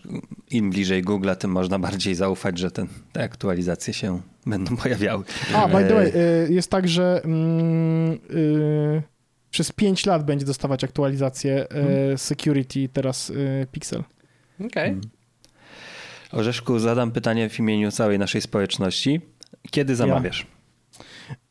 [0.50, 5.24] im bliżej Google'a, tym można bardziej zaufać, że ten, te aktualizacje się będą pojawiały.
[5.54, 9.04] A, by the way, E, y, jest tak, że mm, y,
[9.52, 11.68] przez 5 lat będzie dostawać aktualizację
[12.14, 14.04] y, security teraz y, Pixel.
[14.66, 14.90] Okej.
[14.90, 15.02] Mm.
[16.32, 19.22] Orzeszku, zadam pytanie w imieniu całej naszej społeczności.
[19.72, 20.48] Kiedy zamawiasz?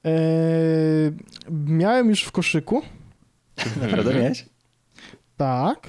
[0.06, 1.12] Y,
[1.50, 2.82] miałem już w koszyku,
[3.82, 4.44] Naprawdę miałeś?
[5.42, 5.88] Tak.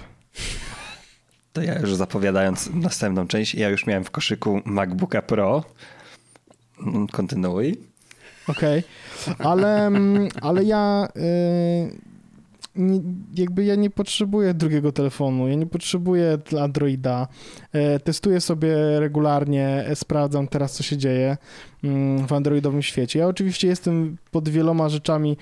[1.53, 5.63] To ja już zapowiadając następną część, ja już miałem w koszyku MacBooka Pro.
[6.87, 7.77] Mm, Kontynuuj.
[8.47, 8.83] Okej,
[9.39, 12.13] ale, mm, ale ja y,
[12.75, 13.01] nie,
[13.35, 17.27] jakby ja nie potrzebuję drugiego telefonu, ja nie potrzebuję Androida.
[17.73, 21.37] E, testuję sobie regularnie, e, sprawdzam teraz, co się dzieje
[21.83, 23.19] mm, w androidowym świecie.
[23.19, 25.37] Ja oczywiście jestem pod wieloma rzeczami,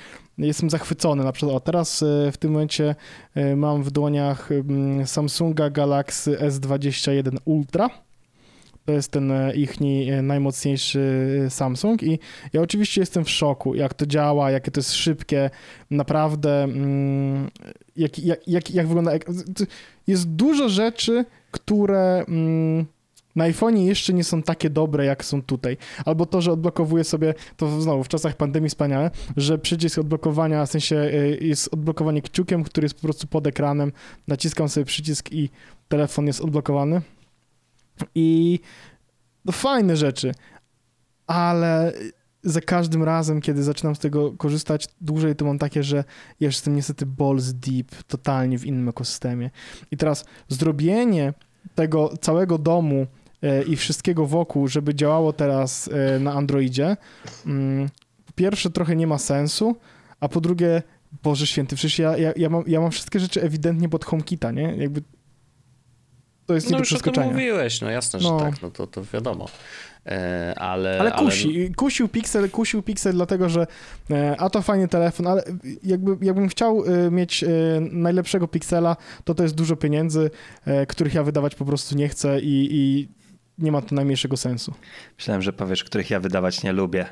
[0.47, 1.23] jestem zachwycony.
[1.23, 2.95] Na przykład o, teraz e, w tym momencie
[3.35, 7.89] e, mam w dłoniach mm, Samsunga Galaxy S21 Ultra.
[8.85, 9.75] To jest ten e, ich
[10.21, 12.19] najmocniejszy Samsung i
[12.53, 15.49] ja oczywiście jestem w szoku, jak to działa, jakie to jest szybkie,
[15.91, 17.49] naprawdę mm,
[17.97, 19.11] jak, jak, jak, jak wygląda...
[20.07, 22.85] Jest dużo rzeczy, które mm,
[23.35, 25.77] na iPhone'ie jeszcze nie są takie dobre, jak są tutaj.
[26.05, 30.69] Albo to, że odblokowuje sobie, to znowu w czasach pandemii wspaniałe, że przycisk odblokowania, w
[30.69, 33.91] sensie y, jest odblokowanie kciukiem, który jest po prostu pod ekranem,
[34.27, 35.49] naciskam sobie przycisk i
[35.87, 37.01] telefon jest odblokowany.
[38.15, 38.59] I
[39.45, 40.31] no fajne rzeczy,
[41.27, 41.93] ale
[42.43, 46.03] za każdym razem, kiedy zaczynam z tego korzystać dłużej, to mam takie, że
[46.39, 49.49] jestem niestety balls deep, totalnie w innym ekosystemie.
[49.91, 51.33] I teraz zrobienie
[51.75, 53.07] tego całego domu
[53.67, 56.97] i wszystkiego wokół, żeby działało teraz e, na Androidzie,
[57.45, 57.89] mm,
[58.25, 59.75] po pierwsze trochę nie ma sensu,
[60.19, 60.83] a po drugie,
[61.23, 64.75] Boże Święty, przecież ja, ja, ja, mam, ja mam wszystkie rzeczy ewidentnie pod HomeKita, nie?
[64.77, 65.01] Jakby
[66.45, 67.31] to jest nie No do już o tym przeskoczenia.
[67.33, 68.39] mówiłeś, no jasne, No.
[68.39, 69.47] że tak, no to, to wiadomo.
[70.05, 73.67] E, ale, Ale kusi, kusił Pixel, kusił Pixel dlatego, że
[74.11, 75.43] e, a to fajny telefon, ale
[75.83, 77.47] jakby, jakbym chciał e, mieć e,
[77.91, 80.31] najlepszego Pixela, to to jest dużo pieniędzy,
[80.65, 83.07] e, których ja wydawać po prostu nie chcę i, i
[83.61, 84.73] nie ma to najmniejszego sensu.
[85.17, 87.05] Myślałem, że powiesz, których ja wydawać nie lubię.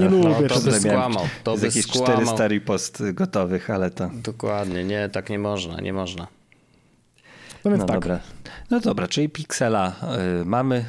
[0.00, 0.28] Nie lubię.
[0.28, 2.16] No to by skłamał, to by jakieś skłamał.
[2.16, 4.10] 400 repost gotowych, ale to...
[4.14, 6.26] Dokładnie, nie, tak nie można, nie można.
[7.64, 7.96] No więc No tak.
[7.96, 8.20] dobra.
[8.70, 9.96] No dobra, czyli Pixela
[10.42, 10.84] y, mamy.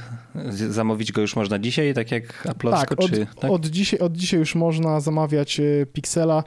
[0.70, 3.28] Zamówić go już można dzisiaj, tak jak Apple'owsko, Tak, od, czy...
[3.40, 3.52] Tak?
[3.52, 6.44] Od, dzisiaj, od dzisiaj już można zamawiać e, Pixela,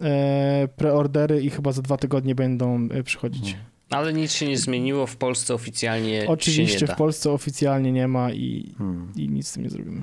[0.00, 3.56] e, preordery i chyba za dwa tygodnie będą e, przychodzić.
[3.90, 8.74] Ale nic się nie zmieniło, w Polsce oficjalnie Oczywiście w Polsce oficjalnie nie ma i,
[8.78, 9.12] Hmm.
[9.16, 10.02] i nic z tym nie zrobimy.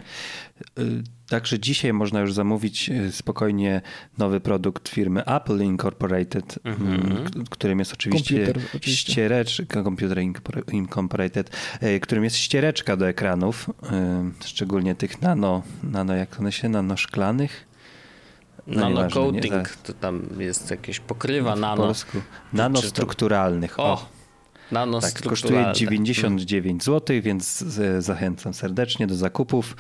[0.80, 3.82] Y, Także dzisiaj można już zamówić y, spokojnie
[4.17, 6.93] nowy produkt firmy Apple Incorporated, Mhm.
[7.02, 9.12] mm, k- którym jest oczywiście, Komputer, oczywiście.
[9.12, 11.50] ściereczka, Computer Incor- Incorporated,
[12.02, 13.69] którym jest ściereczka do ekranów,
[14.45, 17.67] szczególnie tych nano, nano jak one się, nanoszklanych?
[18.67, 21.84] No Nano nie, coating, to tam jest jakieś pokrywa w nano.
[21.84, 22.17] polsku.
[22.54, 23.80] Nanostrukturalnych.
[23.80, 24.06] O,
[24.71, 25.73] Tak, kosztuje strukturalne.
[25.73, 29.75] 99 zł, więc z- zachęcam serdecznie do zakupów.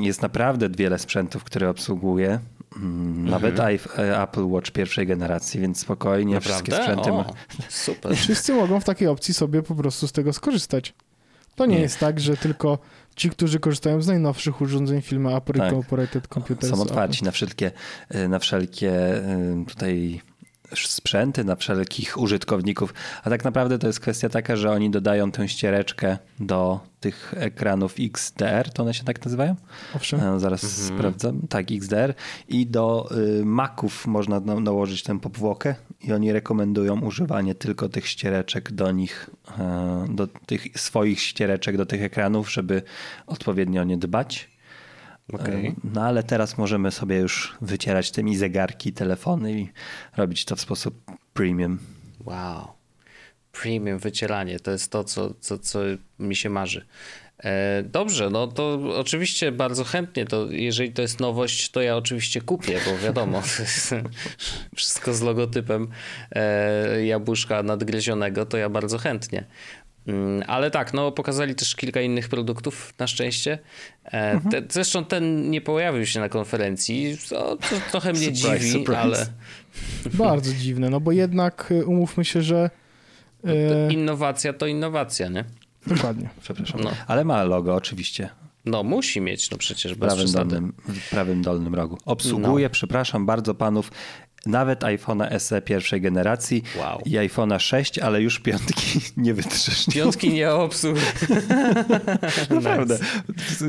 [0.00, 2.38] Jest naprawdę wiele sprzętów, które obsługuje.
[2.76, 7.02] Mm, Nawet iP- e, Apple Watch pierwszej generacji, więc spokojnie wszystkie Naprawdę?
[7.02, 7.12] sprzęty.
[7.12, 7.24] O, Ma...
[7.68, 8.16] super.
[8.16, 10.94] Wszyscy mogą w takiej opcji sobie po prostu z tego skorzystać.
[11.56, 11.80] To nie, Nie.
[11.82, 12.78] jest tak, że tylko
[13.18, 15.72] ci, którzy korzystają z najnowszych urządzeń firmy Apple Tak.
[15.72, 16.74] Incorporated Computers.
[16.74, 17.70] Są otwarci na wszelkie,
[18.14, 20.20] y, na wszelkie y, tutaj
[20.74, 22.94] sprzęty, na wszelkich użytkowników.
[23.24, 27.94] A tak naprawdę to jest kwestia taka, że oni dodają tę ściereczkę do tych ekranów
[28.00, 29.56] XDR, to one się tak nazywają?
[29.96, 30.20] Owszem.
[30.20, 31.40] E, Zaraz sprawdzam.
[31.48, 32.14] Tak, XDR.
[32.48, 33.08] I do
[33.40, 38.92] y, Maców można na, nałożyć tę powłokę i oni rekomendują używanie tylko tych ściereczek do
[38.92, 42.82] nich, e, do tych swoich ściereczek do tych ekranów, żeby
[43.26, 44.57] odpowiednio o nie dbać.
[45.32, 49.68] E, No ale teraz możemy sobie już wycierać tymi zegarki, telefony i
[50.16, 51.00] robić to w sposób
[51.34, 51.78] premium.
[52.24, 52.68] Wow.
[53.52, 55.80] Premium wycieranie to jest to, co, co, co
[56.18, 56.86] mi się marzy.
[57.44, 62.40] E, dobrze, no to oczywiście bardzo chętnie, to jeżeli to jest nowość, to ja oczywiście
[62.40, 63.42] kupię, bo wiadomo,
[64.76, 65.88] wszystko z logotypem
[66.32, 69.44] e, jabłuszka nadgryzionego, to ja bardzo chętnie.
[70.08, 73.58] Mm, Ale tak, no pokazali też kilka innych produktów na szczęście.
[74.04, 78.70] E, te, zresztą ten nie pojawił się na konferencji, to, to trochę mnie Surprise, dziwi,
[78.72, 79.00] surprise.
[79.00, 79.26] ale
[80.14, 82.70] Bardzo dziwne, no bo jednak y, umówmy się, że
[83.44, 85.44] e, innowacja to innowacja, nie?
[85.86, 86.28] dokładnie.
[86.42, 86.80] Przepraszam.
[86.80, 86.90] No.
[87.06, 88.28] Ale ma logo oczywiście.
[88.64, 90.50] No musi mieć, no przecież w bez prawym przesady.
[90.50, 91.98] dolnym, w prawym dolnym rogu.
[92.04, 92.70] Obsługuje, No.
[92.70, 93.90] przepraszam bardzo panów,
[94.48, 97.02] nawet iPhone'a SE pierwszej generacji Wow.
[97.04, 99.86] i iPhone'a 6, ale już piątki nie wytrzesz.
[99.94, 101.04] Piątki nie obsługuje.
[102.50, 102.98] Naprawdę.
[103.36, 103.62] W,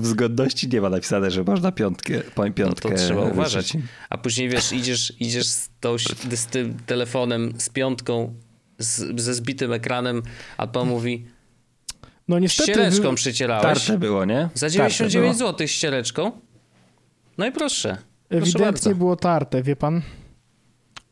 [0.00, 3.34] w zgodności nie ma napisane, że można piątkę, po- No piątkę to trzeba wytrzeć.
[3.38, 3.72] uważać.
[4.10, 5.96] A później wiesz, idziesz, idziesz z, tą,
[6.34, 8.34] z tym telefonem, z piątką,
[8.78, 10.22] z, ze zbitym ekranem,
[10.56, 11.26] a pan mówi,
[12.28, 12.72] No niestety...
[12.72, 13.62] ściereczką wy- przycierałeś.
[13.84, 14.48] Tarte było, nie?
[14.54, 15.50] Za Tarte 99 było.
[15.52, 16.32] zł ściereczką.
[17.38, 17.88] No i proszę.
[18.28, 18.94] Proszę Ewidentnie bardzo.
[18.94, 20.02] było tarte, wie pan?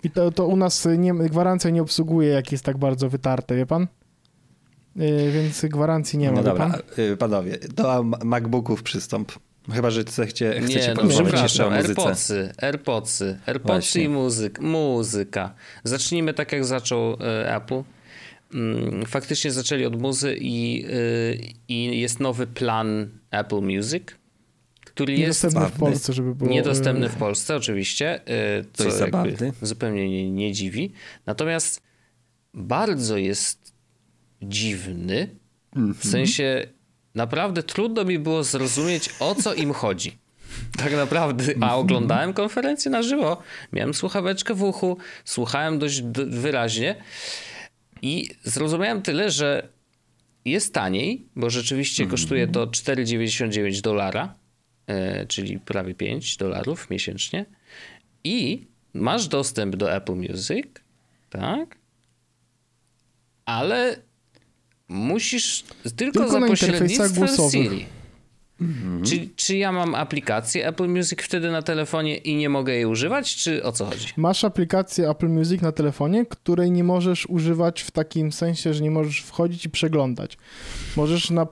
[0.04, 3.66] I to, to u nas nie, gwarancja nie obsługuje, jak jest tak bardzo wytarte, wie
[3.66, 3.86] pan?
[4.96, 6.80] Yy, więc gwarancji nie ma, No dobra, pan?
[6.98, 9.32] y, panowie, do Ma- MacBooków przystąp.
[9.72, 11.88] Chyba, że chcecie, chcecie Nie, no porozmawiać jeszcze o muzyce.
[11.88, 15.54] AirPodsy, AirPodsy, AirPodsy i muzyk, muzyka.
[15.84, 17.82] Zacznijmy tak, jak zaczął e, Apple.
[18.54, 21.38] Mm, Faktycznie zaczęli od muzy i, y,
[21.68, 24.02] i jest nowy plan Apple Music,
[24.94, 25.78] który jest Niedostępny w.
[25.78, 26.50] Polsce, żeby było...
[26.50, 28.20] niedostępny yy, w Polsce oczywiście,
[28.60, 29.52] y, co zabawny.
[29.62, 30.92] zupełnie nie, nie dziwi.
[31.26, 31.82] Natomiast
[32.54, 33.72] bardzo jest
[34.42, 35.28] dziwny,
[35.76, 36.66] w sensie
[37.14, 40.18] naprawdę trudno mi było zrozumieć, o co im chodzi.
[40.78, 46.96] Tak naprawdę, a oglądałem konferencję na żywo, miałem słuchaweczkę w uchu, słuchałem dość d- wyraźnie
[48.02, 49.68] i zrozumiałem tyle, że
[50.44, 54.43] jest taniej, bo rzeczywiście kosztuje to 4,99 dolara, e,
[55.28, 57.46] czyli prawie 5 dolarów miesięcznie
[58.24, 60.66] i masz dostęp do Apple Music,
[61.30, 61.78] tak?
[63.44, 63.96] Ale
[64.88, 65.64] musisz
[65.96, 68.03] tylko, Tylko za pośrednictwem głosowych.
[69.04, 69.28] Siri.
[69.28, 73.36] Czy, czy ja mam aplikację Apple Music wtedy na telefonie i nie mogę jej używać,
[73.36, 74.08] czy o co chodzi?
[74.16, 78.90] Masz aplikację Apple Music na telefonie, której nie możesz używać w takim sensie, że nie
[78.90, 80.38] możesz wchodzić i przeglądać.
[80.96, 81.46] Możesz na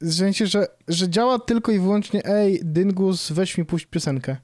[0.00, 4.36] w sensie, że, że działa tylko i wyłącznie ej, Dyngus, weź mi puść piosenkę.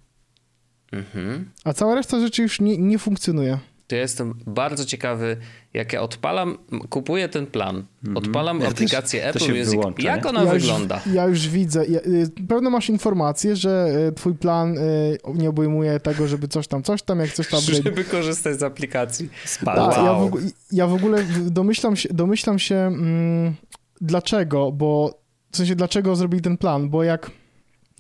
[0.93, 1.51] Mhm.
[1.65, 3.59] A cała reszta rzeczy już nie, nie funkcjonuje.
[3.91, 5.37] To ja jestem bardzo ciekawy,
[5.75, 6.59] jak ja odpalam,
[6.91, 9.71] kupuję ten plan, odpalam Ja też- aplikację to Apple Music.
[9.71, 11.01] wyłącza, jak ona ja wygląda?
[11.07, 11.87] Już, ja już widzę.
[11.87, 16.69] Ja, y, pewno masz informację, że y, twój plan y, nie obejmuje tego, żeby coś
[16.69, 17.61] tam, coś tam, jak coś tam...
[17.85, 19.29] Żeby korzystać z aplikacji.
[19.45, 19.91] Spadł.
[19.95, 20.27] Tak, ja, w, Wow.
[20.27, 23.55] ogóle- ja w ogóle domyślam się, domyślam się mm,
[24.01, 25.19] dlaczego, bo
[25.53, 27.31] w sensie dlaczego zrobili ten plan, bo jak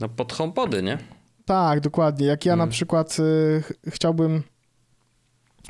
[0.00, 0.98] No pod HomePody, nie?
[1.44, 2.70] tak, dokładnie, jak ja na Mhm.
[2.70, 4.42] przykład y, ch- chciałbym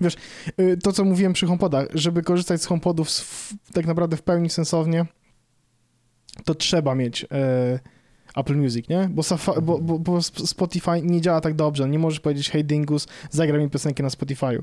[0.00, 0.14] wiesz,
[0.60, 3.08] y, to co mówiłem przy HomePodach, żeby korzystać z HomePodów
[3.72, 5.06] tak naprawdę w pełni sensownie,
[6.44, 7.26] to trzeba mieć y,
[8.36, 9.08] Apple Music, nie?
[9.12, 12.64] Bo, Safa- bo, bo, bo Sp- Spotify nie działa tak dobrze, nie możesz powiedzieć hey
[12.64, 14.62] Dingus, zagraj mi piosenkę na Spotify'u.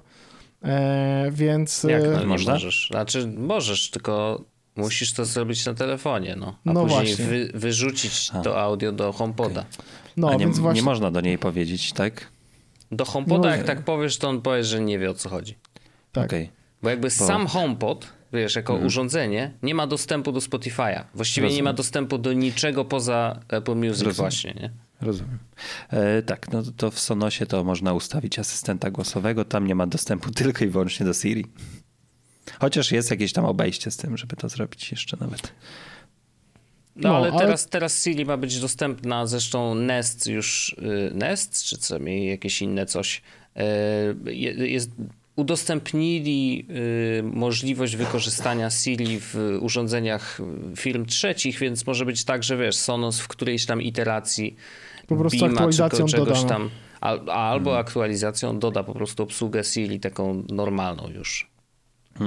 [0.63, 2.53] E, więc Jak e, no, nie Można?
[2.53, 2.87] możesz?
[2.91, 4.43] Znaczy możesz, tylko
[4.75, 6.59] musisz to zrobić na telefonie, no.
[6.65, 7.25] A No później właśnie.
[7.25, 8.41] wy, wyrzucić A.
[8.41, 9.65] to audio do HomePoda.
[10.17, 12.27] no A nie, więc właśnie nie można do niej powiedzieć, tak?
[12.91, 15.55] Do HomePoda, Nie jak tak powiesz, to on powie, że nie wie o co chodzi.
[16.11, 16.25] tak.
[16.25, 16.49] Okej.
[16.83, 21.03] Bo jakby sam HomePod, wiesz, jako urządzenie, nie ma dostępu do Spotify'a.
[21.13, 21.65] Właściwie nie Rozumiem.
[21.65, 24.15] ma dostępu do niczego poza Apple Music Rozumiem.
[24.15, 24.71] właśnie, nie?
[25.01, 25.37] Rozumiem.
[25.89, 30.31] E, tak, no to w Sonosie to można ustawić asystenta głosowego, tam nie ma dostępu
[30.43, 31.45] tylko i wyłącznie do Siri.
[32.59, 35.53] Chociaż jest jakieś tam obejście z tym, żeby to zrobić jeszcze nawet.
[36.97, 40.75] No, No, ale, ale- teraz, teraz Siri ma być dostępna, zresztą Nest już,
[41.09, 43.21] y, Nest, czy co, mi jakieś inne coś,
[44.25, 44.91] y, je- jest
[45.35, 46.65] udostępnili
[47.19, 50.39] y, możliwość wykorzystania Siri w urządzeniach
[50.75, 54.55] firm trzecich, więc może być tak, że wiesz, Sonos w którejś tam iteracji
[55.07, 56.49] Po prostu Beama, aktualizacją czy czegoś dodano.
[56.49, 56.69] tam,
[57.01, 61.49] al, albo aktualizacją doda po prostu obsługę Siri taką normalną już.
[62.21, 62.23] Y,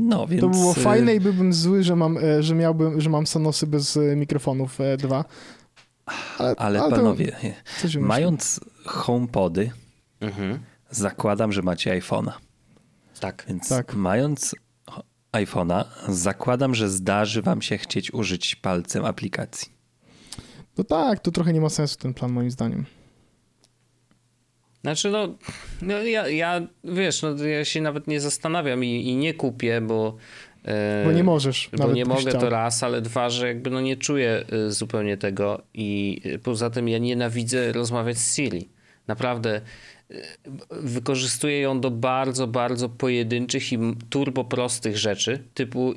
[0.00, 0.40] No, więc...
[0.40, 3.66] To było y, fajne i byłbym zły, że mam, e, że miałbym, że mam Sonosy
[3.66, 5.24] bez e, mikrofonów e, dwa.
[6.38, 7.36] Ale, Ale to panowie,
[7.82, 8.00] wymyślę.
[8.00, 9.70] mając HomePody,
[10.20, 10.58] Mhm.
[10.90, 12.32] zakładam, że macie iPhone'a.
[13.20, 13.44] Tak.
[13.48, 13.94] Więc Tak.
[13.94, 14.54] mając
[15.32, 19.72] iPhone'a, zakładam, że zdarzy wam się chcieć użyć palcem aplikacji.
[20.78, 22.84] No tak, to trochę nie ma sensu ten plan moim zdaniem.
[24.82, 25.28] Znaczy, no,
[25.82, 30.16] no ja, ja, wiesz, no, ja się nawet nie zastanawiam i, i nie kupię, bo.
[30.64, 31.70] e, Bo nie możesz.
[31.78, 35.62] Bo nie mogę to raz, ale dwa, że jakby no nie czuję y, zupełnie tego
[35.74, 38.68] i y, poza tym ja nienawidzę rozmawiać z Siri.
[39.06, 39.60] Naprawdę
[40.10, 40.22] y,
[40.70, 43.78] wykorzystuję ją do bardzo, bardzo pojedynczych i
[44.10, 45.94] turbo prostych rzeczy, typu,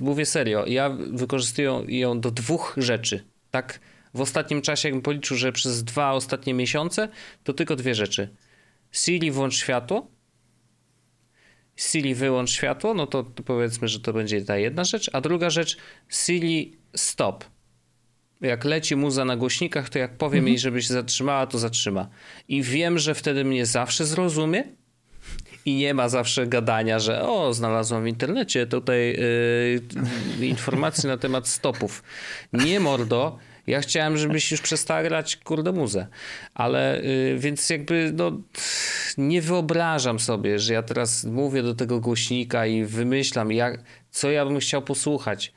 [0.00, 3.80] mówię serio, ja wykorzystuję ją do dwóch rzeczy, tak
[4.14, 7.08] w ostatnim czasie, jakbym policzył, że przez dwa ostatnie miesiące,
[7.44, 8.34] to tylko dwie rzeczy.
[8.92, 10.10] Siri włącz światło
[11.80, 15.10] Siri wyłącz światło, no to, powiedzmy, że to będzie ta jedna rzecz.
[15.12, 15.76] A druga rzecz,
[16.08, 17.44] Siri stop.
[18.40, 22.08] Jak leci muza na głośnikach, to jak powiem jej, żeby się zatrzymała, to zatrzyma.
[22.48, 24.64] I wiem, że wtedy mnie zawsze zrozumie
[25.64, 29.16] i nie ma zawsze gadania, że o, znalazłam w internecie tutaj
[30.40, 32.02] yy, informacje na temat stopów.
[32.52, 33.38] Nie mordo,
[33.70, 36.06] ja chciałem, żebyś już przestała grać kurde.
[36.54, 38.32] Ale yy, więc jakby no
[39.18, 44.44] nie wyobrażam sobie, że ja teraz mówię do tego głośnika i wymyślam, jak, co ja
[44.46, 45.52] bym chciał posłuchać.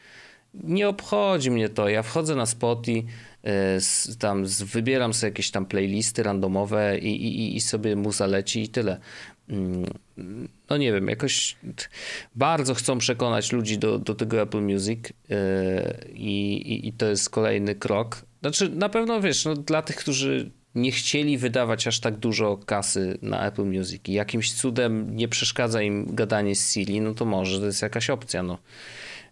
[0.53, 1.89] Nie obchodzi mnie to.
[1.89, 3.07] Ja wchodzę na Spotify,
[3.47, 8.25] y, s- tam z, wybieram sobie jakieś tam playlisty randomowe i, i, i sobie muza
[8.27, 8.99] leci i tyle.
[9.49, 9.85] Mm,
[10.69, 11.55] No nie wiem, jakoś
[12.35, 15.13] bardzo chcą przekonać ludzi do, do tego Apple Music y,
[16.13, 18.25] i, i, i to jest kolejny krok.
[18.41, 23.17] Znaczy na pewno wiesz, no, dla tych, którzy nie chcieli wydawać aż tak dużo kasy
[23.21, 27.59] na Apple Music i jakimś cudem nie przeszkadza im gadanie z Siri, no to może
[27.59, 28.57] to jest jakaś opcja, no.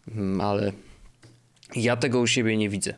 [0.07, 0.71] Mm, Ale
[1.75, 2.93] ja tego u siebie nie widzę.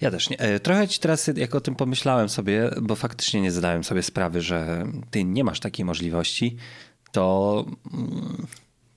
[0.00, 0.38] Ja też nie.
[0.38, 4.40] E, Trochę ci teraz, jak o tym pomyślałem sobie, bo faktycznie nie zadałem sobie sprawy,
[4.40, 6.56] że ty nie masz takiej możliwości,
[7.12, 8.46] to mm,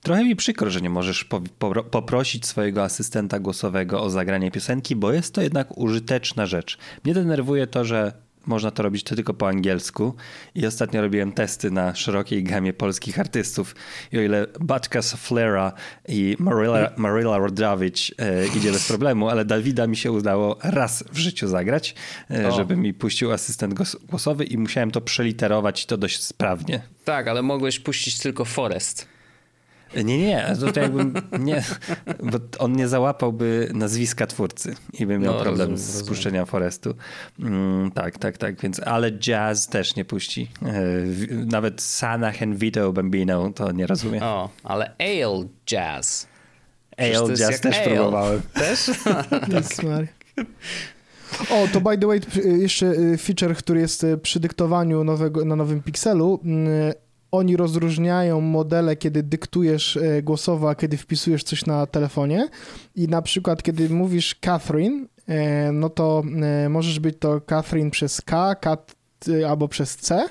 [0.02, 4.96] trochę mi przykro, że nie możesz po, po, poprosić swojego asystenta głosowego o zagranie piosenki,
[4.96, 6.78] bo jest to jednak użyteczna rzecz.
[7.04, 8.14] Mnie denerwuje to, że
[8.50, 10.16] można to robić tylko po angielsku
[10.56, 13.76] i ostatnio robiłem testy na szerokiej gamie polskich artystów
[14.12, 15.74] i o ile Baczka Flera
[16.08, 21.18] i Marilla, Marilla Rodrawicz e, idzie bez problemu, ale Dawida mi się udało raz w
[21.18, 21.96] życiu zagrać,
[22.32, 26.82] e, żeby mi puścił asystent głos- głosowy i musiałem to przeliterować to dość sprawnie.
[27.06, 29.08] Tak, ale mogłeś puścić tylko Forest.
[30.06, 31.64] Nie, nie, to, to jakbym nie,
[32.24, 36.08] bo on nie załapałby nazwiska twórcy i by miał No, problem rozumiem, z rozumiem.
[36.08, 36.94] puszczeniem Forestu.
[37.40, 40.52] Mm, tak, tak, tak, więc, ale jazz też nie puści.
[40.66, 40.74] E,
[41.46, 44.24] Nawet Sana Henvito Bambino to nie rozumie.
[44.24, 46.28] O, ale Ale Jazz.
[46.98, 47.86] Ale jazz też ale.
[47.88, 48.42] próbowałem.
[48.54, 48.92] Też?
[49.84, 50.08] Maria.
[51.50, 52.20] O, to by the way,
[52.60, 56.40] jeszcze y, feature, który jest y, przy dyktowaniu nowego, na nowym Pixelu.
[57.32, 62.50] Oni rozróżniają modele, kiedy dyktujesz y, głosowo, a kiedy wpisujesz coś na telefonie.
[62.96, 66.24] I na przykład, kiedy mówisz Catherine, y, no to
[66.66, 68.96] y, możesz być to Catherine przez K, Kat
[69.48, 70.30] albo przez C.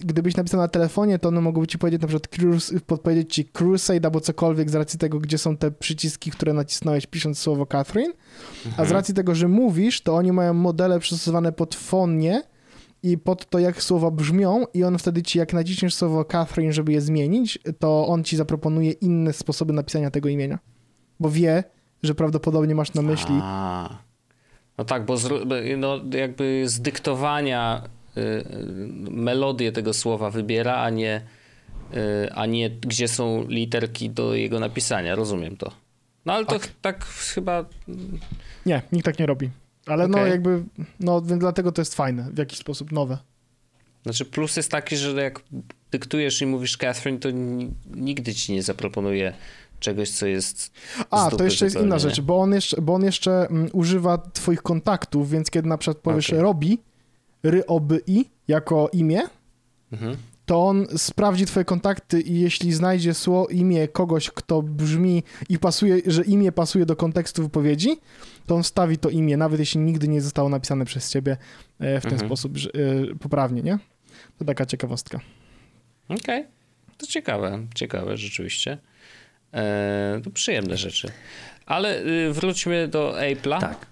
[0.00, 2.28] Gdybyś napisał na telefonie, to one mogłyby ci powiedzieć na przykład
[2.86, 7.38] podpowiedzieć ci Crusade albo cokolwiek z racji tego, gdzie są te przyciski, które nacisnąłeś pisząc
[7.38, 8.12] słowo Catherine.
[8.76, 12.42] A z racji tego, że mówisz, to oni mają modele przystosowane pod fonie
[13.02, 16.92] i pod to, jak słowa brzmią i on wtedy ci, jak naciśniesz słowo Catherine, żeby
[16.92, 20.58] je zmienić, to on ci zaproponuje inne sposoby napisania tego imienia.
[21.20, 21.64] Bo wie,
[22.02, 23.34] że prawdopodobnie masz na myśli.
[23.42, 23.98] A.
[24.78, 27.82] No tak, bo bo, no, jakby z dyktowania
[28.16, 28.44] y, y,
[29.10, 31.22] melodię tego słowa wybiera, a nie,
[31.94, 35.14] y, a nie gdzie są literki do jego napisania.
[35.14, 35.72] Rozumiem to.
[36.26, 37.64] No ale to ch- tak chyba
[38.66, 39.50] Nie, nikt tak nie robi.
[39.86, 40.30] Ale no Okej.
[40.30, 40.64] jakby,
[41.00, 43.18] no więc dlatego to jest fajne, w jakiś sposób nowe.
[44.02, 45.40] Znaczy plus jest taki, że jak
[45.90, 49.32] dyktujesz i mówisz Catherine, to ni- nigdy ci nie zaproponuje
[49.80, 50.72] czegoś, co jest
[51.10, 52.00] A, to jeszcze jest inna nie?
[52.00, 55.96] rzecz, bo on jeszcze, bo on jeszcze mm, używa twoich kontaktów, więc kiedy na przykład
[56.02, 56.40] powiesz Okej.
[56.42, 56.78] robi,
[57.42, 59.22] ry, oby i, jako imię,
[59.92, 60.16] Mhm.
[60.50, 65.96] To on sprawdzi twoje kontakty i jeśli znajdzie sło, imię kogoś, kto brzmi i pasuje,
[66.06, 67.96] że imię pasuje do kontekstu wypowiedzi,
[68.46, 71.36] to on wstawi to imię, nawet jeśli nigdy nie zostało napisane przez ciebie
[71.80, 72.28] e, w ten Mhm.
[72.28, 73.78] sposób że, e, poprawnie, nie?
[74.38, 75.20] To taka ciekawostka.
[76.08, 76.46] Okej,
[76.98, 78.78] to ciekawe, ciekawe rzeczywiście.
[79.54, 81.08] E, to przyjemne rzeczy.
[81.66, 83.60] Ale y, wróćmy do Apple'a.
[83.60, 83.86] Tak.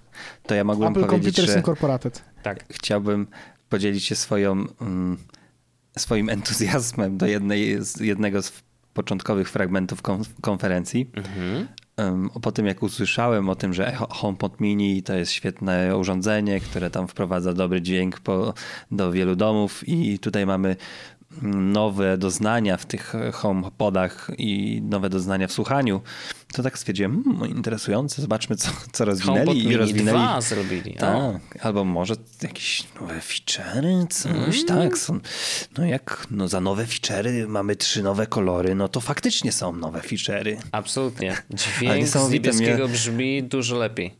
[0.47, 2.23] To ja mogłem Apple powiedzieć, Computers że Incorporated.
[2.43, 2.65] tak.
[2.71, 3.27] chciałbym
[3.69, 5.19] podzielić się swoją, mm,
[5.99, 8.53] swoim entuzjazmem do jednej, z jednego z
[8.95, 11.11] początkowych fragmentów kon- konferencji.
[11.15, 11.69] Mhm.
[12.43, 16.91] Po tym, jak usłyszałem o tym, że Ho- HomePod Mini to jest świetne urządzenie, które
[16.91, 18.55] tam wprowadza dobry dźwięk po,
[18.91, 20.77] do wielu domów i tutaj mamy
[21.43, 26.01] nowe doznania w tych HomePodach i nowe doznania w słuchaniu,
[26.53, 30.15] to tak stwierdziłem, hmm, interesujące, zobaczmy co, co rozwinęli HomePod i rozwinęli.
[30.17, 30.95] 2 zrobili.
[30.95, 34.67] Tak, albo może jakieś nowe feature'y, coś, Mm.
[34.67, 34.99] tak.
[34.99, 35.21] Są,
[35.79, 40.01] no jak no za nowe feature'y mamy trzy nowe kolory, no to faktycznie są nowe
[40.01, 40.57] feature'y.
[40.73, 41.37] Absolutnie.
[41.51, 44.15] Dźwięk z niebieskiego mnie- brzmi dużo lepiej.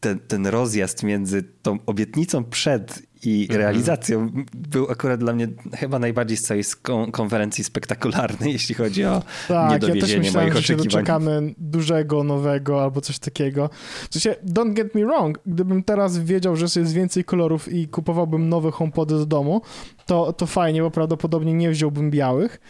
[0.00, 3.60] Ten, ten rozjazd między tą obietnicą przed i Mhm.
[3.60, 9.22] realizacją był akurat dla mnie chyba najbardziej z całej kon- konferencji spektakularny, jeśli chodzi o
[9.48, 10.84] Tak, ja też myślałem, moich oczekiwań.
[10.88, 13.70] doczekamy dużego, nowego albo coś takiego.
[14.10, 18.48] W sensie, don't get me wrong, gdybym teraz wiedział, że jest więcej kolorów i kupowałbym
[18.48, 19.60] nowe HomePody do domu,
[20.06, 22.60] to, to fajnie, bo prawdopodobnie nie wziąłbym białych,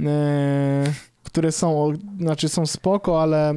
[0.00, 0.84] e,
[1.24, 3.54] które są, znaczy są spoko, ale e,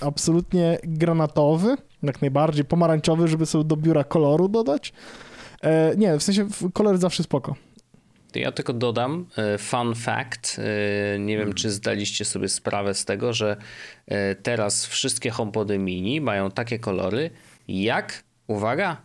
[0.00, 4.92] absolutnie granatowy, jak najbardziej, pomarańczowy, żeby sobie do biura koloru dodać.
[5.62, 7.54] E, nie, w sensie kolor zawsze spoko.
[8.34, 10.56] Ja tylko dodam e, fun fact.
[11.14, 13.56] e, Nie wiem, czy zdaliście sobie sprawę z tego, że
[14.42, 17.30] teraz wszystkie HomePody mini mają takie kolory
[17.68, 18.96] jak, uwaga,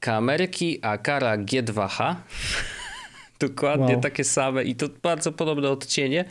[0.00, 2.14] kamerki Akara G2H.
[3.40, 4.00] Dokładnie Wow.
[4.00, 6.24] takie same i to bardzo podobne odcienie.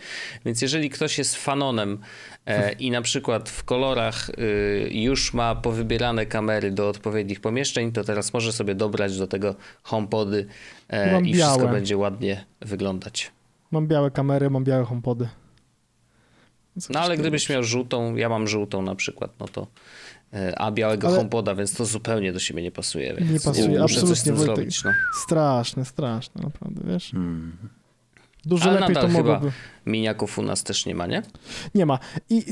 [0.45, 1.97] Więc jeżeli ktoś jest fanonem
[2.45, 8.03] e, i na przykład w kolorach y, już ma powybierane kamery do odpowiednich pomieszczeń, to
[8.03, 10.45] teraz może sobie dobrać do tego HomePody
[10.89, 11.72] e, i wszystko białe.
[11.72, 13.32] będzie ładnie wyglądać.
[13.72, 15.28] Mam białe kamery, mam białe HomePody.
[16.80, 19.68] Co No ale gdybyś miał żółtą, ja mam żółtą na przykład, no to
[20.58, 23.16] a białego Ale- HomePoda, więc to zupełnie do siebie nie pasuje.
[23.16, 24.56] Więc Nie pasuje, muszę coś z absolutnie, tym Wojtek.
[24.56, 24.84] zrobić.
[24.84, 24.92] No.
[25.24, 27.12] Straszne, straszne, naprawdę, wiesz?
[27.12, 27.58] Hmm.
[28.46, 29.52] Dużo Ale lepiej to nadal chyba mogłoby.
[29.86, 31.24] Miniaków u nas też nie ma, nie?
[31.76, 32.00] Nie ma.
[32.30, 32.44] I i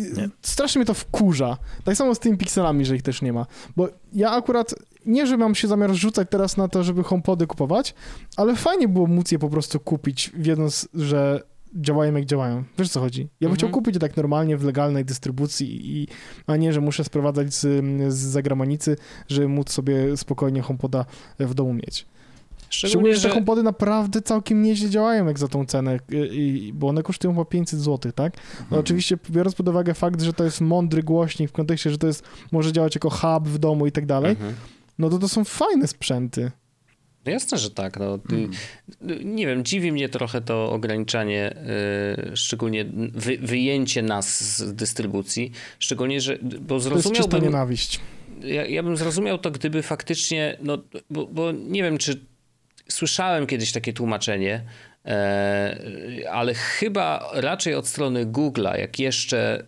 [0.41, 1.57] strasznie mnie to wkurza.
[1.83, 3.45] Tak samo z tymi pikselami, że ich też nie ma.
[3.75, 4.75] Bo ja akurat,
[5.05, 7.93] nie że mam się zamiar rzucać teraz na to, żeby HomePody kupować,
[8.37, 11.41] ale fajnie było móc je po prostu kupić, wiedząc, że
[11.75, 12.63] działają jak działają.
[12.77, 13.21] Wiesz co chodzi?
[13.21, 13.55] Ja bym Mhm.
[13.57, 16.07] chciał kupić je tak normalnie w legalnej dystrybucji, i,
[16.47, 18.97] a nie, że muszę sprowadzać z, z zagranicy,
[19.27, 21.05] żeby móc sobie spokojnie HomePoda
[21.39, 22.05] w domu mieć.
[22.69, 26.73] Szczególnie, Szczególnie, że te HomePody naprawdę całkiem nieźle działają jak za tą cenę, y, y,
[26.73, 28.33] bo one kosztują chyba 500 zł, tak?
[28.37, 28.79] No Mhm.
[28.79, 32.23] oczywiście biorąc pod uwagę fakt, że to jest mądry głośnik w kontekście, że to jest,
[32.51, 34.53] może działać jako hub w domu i tak dalej, Mhm.
[34.99, 36.51] no to to są fajne sprzęty.
[37.27, 37.99] No jasne, że tak.
[37.99, 38.51] No, Mm.
[39.35, 41.55] Nie wiem, dziwi mnie trochę to ograniczanie,
[42.31, 47.99] y, szczególnie wy, wyjęcie nas z dystrybucji, szczególnie, że bo To jest zrozumiałbym, nienawiść.
[48.43, 50.77] ja, ja bym zrozumiał to, gdyby faktycznie, no,
[51.09, 52.19] bo, bo nie wiem, czy
[52.89, 54.63] słyszałem kiedyś takie tłumaczenie,
[56.31, 59.63] ale chyba raczej od strony Google'a, jak jeszcze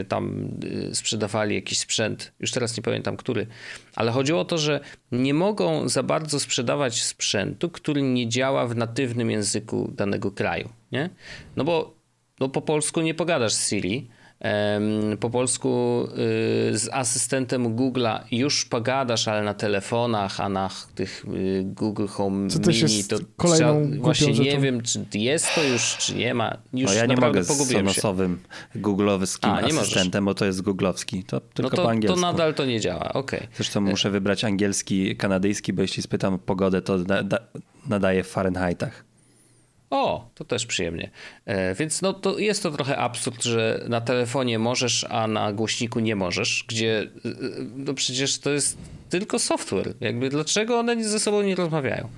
[0.00, 0.48] y, tam
[0.90, 3.46] y, sprzedawali jakiś sprzęt, już teraz nie pamiętam który,
[3.94, 4.80] ale chodziło o to, że
[5.12, 11.10] nie mogą za bardzo sprzedawać sprzętu, który nie działa w natywnym języku danego kraju, nie?
[11.56, 11.94] No bo
[12.40, 14.08] no po polsku nie pogadasz z Siri,
[15.20, 15.68] Po polsku
[16.72, 22.48] y, z asystentem Google'a już pogadasz, ale na telefonach, a na tych y, Google Home
[22.50, 24.60] Co też Mini to kolejną trzeba, właśnie nie rzeczą.
[24.60, 26.56] wiem, czy jest to już, czy nie ma.
[26.72, 27.68] Już No ja nie mogę z.
[27.72, 28.38] Sonosowym
[28.74, 29.78] googlowskim A, nie możesz.
[29.80, 31.24] asystentem, bo to jest googlowski.
[31.24, 32.20] To No tylko to, po to angielsku.
[32.20, 33.48] nadal to nie działa, okej.
[33.56, 37.38] Zresztą muszę wybrać angielski, kanadyjski, bo jeśli spytam o pogodę, to na, da,
[37.88, 39.04] nadaje w Fahrenheitach.
[39.90, 41.10] O, to też przyjemnie.
[41.44, 46.00] E, więc no to jest to trochę absurd, że na telefonie możesz, a na głośniku
[46.00, 47.10] nie możesz, gdzie y,
[47.76, 48.78] no przecież to jest
[49.08, 49.94] tylko software.
[50.00, 52.08] Jakby dlaczego one ze sobą nie rozmawiają?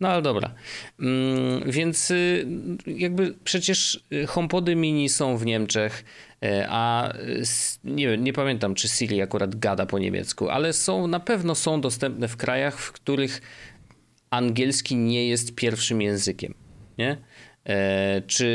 [0.00, 0.54] No ale dobra.
[1.00, 2.46] Mm, więc y,
[2.86, 6.04] jakby przecież HomePody mini są w Niemczech,
[6.42, 7.12] e, a
[7.84, 12.28] nie nie pamiętam czy Siri akurat gada po niemiecku, ale są na pewno są dostępne
[12.28, 13.42] w krajach, w których
[14.30, 16.59] angielski nie jest pierwszym językiem.
[17.00, 17.16] Nie?
[17.64, 18.46] E, czy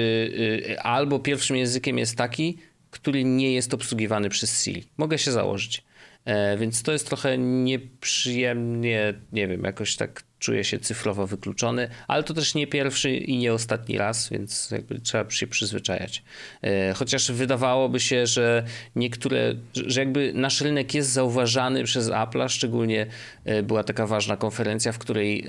[0.70, 2.58] y, albo pierwszym językiem jest taki,
[2.92, 4.84] który nie jest obsługiwany przez Siri.
[4.98, 5.84] Mogę się założyć.
[6.26, 12.24] E, więc to jest trochę nieprzyjemnie, nie wiem, jakoś tak czuję się cyfrowo wykluczony, ale
[12.24, 14.74] to też nie pierwszy i nie ostatni raz, więc
[15.04, 16.24] trzeba się przyzwyczajać.
[16.62, 18.64] E, chociaż wydawałoby się, że
[18.96, 23.08] niektóre, że jakby nasz rynek jest zauważany przez Apple'a, szczególnie
[23.46, 25.46] e, była taka ważna konferencja, w której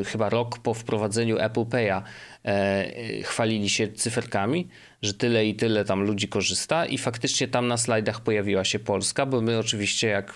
[0.00, 2.02] e, chyba rok po wprowadzeniu Apple Pay'a
[3.24, 4.68] chwalili się cyferkami,
[5.02, 9.26] że tyle i tyle tam ludzi korzysta i faktycznie tam na slajdach pojawiła się Polska,
[9.26, 10.34] bo my oczywiście jak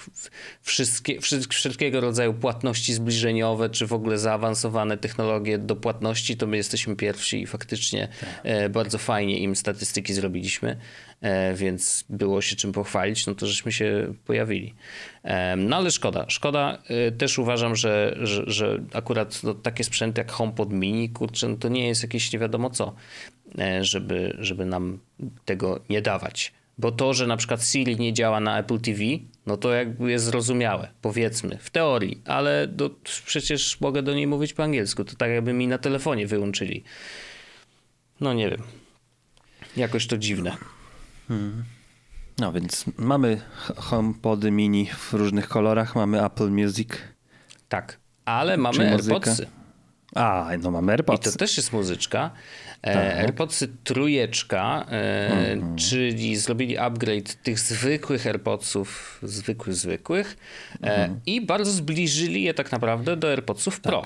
[0.62, 6.96] wszystkie, wszelkiego rodzaju płatności zbliżeniowe, czy w ogóle zaawansowane technologie do płatności, to my jesteśmy
[6.96, 8.72] pierwsi i faktycznie tak.
[8.72, 10.76] bardzo fajnie im statystyki zrobiliśmy, e,
[11.54, 14.74] więc było się czym pochwalić, no to żeśmy się pojawili.
[15.56, 16.24] No ale szkoda.
[16.28, 21.48] Szkoda e, też uważam, że, że, że akurat no, takie sprzęty jak HomePod Mini, kurczę,
[21.48, 22.94] no to nie jest jakieś nie wiadomo co.
[23.58, 24.98] E, żeby, żeby nam
[25.44, 26.52] tego nie dawać.
[26.78, 29.00] Bo to, że na przykład Siri nie działa na Apple TV,
[29.46, 32.90] no to jakby jest zrozumiałe, powiedzmy, w teorii, ale do,
[33.26, 35.04] przecież mogę do niej mówić po angielsku.
[35.04, 36.84] To tak jakby mi na telefonie wyłączyli.
[38.20, 38.62] No nie wiem.
[39.76, 40.56] Jakoś to dziwne.
[41.28, 41.64] Hmm.
[42.38, 43.40] No więc mamy
[43.76, 46.88] HomePody mini w różnych kolorach, mamy Apple Music.
[47.68, 49.46] Tak, ale mamy AirPodsy.
[50.14, 51.28] A, no mamy AirPodsy.
[51.28, 52.30] I to też jest muzyczka.
[52.82, 53.18] E, tak.
[53.18, 55.76] AirPodsy trójeczka, e, mhm.
[55.76, 60.36] czyli zrobili upgrade tych zwykłych AirPodsów, zwykłych, zwykłych
[60.82, 61.20] e, mhm.
[61.26, 64.02] i bardzo zbliżyli je tak naprawdę do AirPodsów Pro.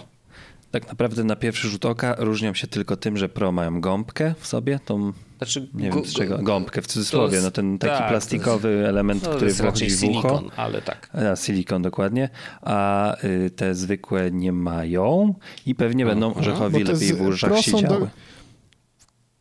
[0.70, 0.88] Tak.
[0.88, 4.78] naprawdę na pierwszy rzut oka różnią się tylko tym, że Pro mają gąbkę w sobie,
[4.84, 8.70] tą znaczy, nie wiem z czego, gąbkę w cudzysłowie, jest, no ten taki tak, plastikowy
[8.70, 10.42] jest, element, no, który wchodzi w ucho.
[10.56, 11.10] ale tak.
[11.32, 12.28] A, silikon dokładnie,
[12.62, 15.34] a y, te zwykłe nie mają
[15.66, 18.00] i pewnie będą orzechowi lepiej w uszach siedziały.
[18.00, 18.08] Do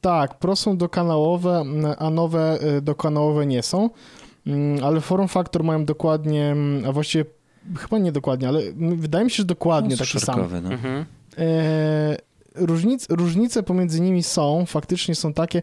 [0.02, 1.64] tak, Pro są dokanałowe,
[1.98, 3.90] a nowe y, dokanałowe nie są,
[4.48, 7.26] mm, ale Form Factor mają dokładnie, mm, a właściwie
[7.80, 8.62] chyba nie dokładnie, ale
[8.96, 10.40] wydaje mi się, że dokładnie no, taki sam.
[10.64, 10.72] No.
[10.72, 11.06] Mhm.
[11.38, 12.18] E,
[12.58, 15.62] różnic, różnice pomiędzy nimi są, faktycznie są takie,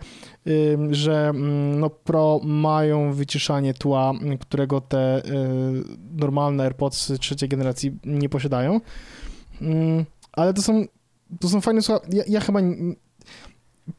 [0.90, 5.22] że mm, no, Pro mają wyciszanie tła, którego te y,
[6.16, 8.80] normalne AirPods trzeciej generacji nie posiadają.
[10.32, 10.84] Ale to są,
[11.40, 12.16] to są fajne słuchawki.
[12.16, 12.61] Ja, ja chyba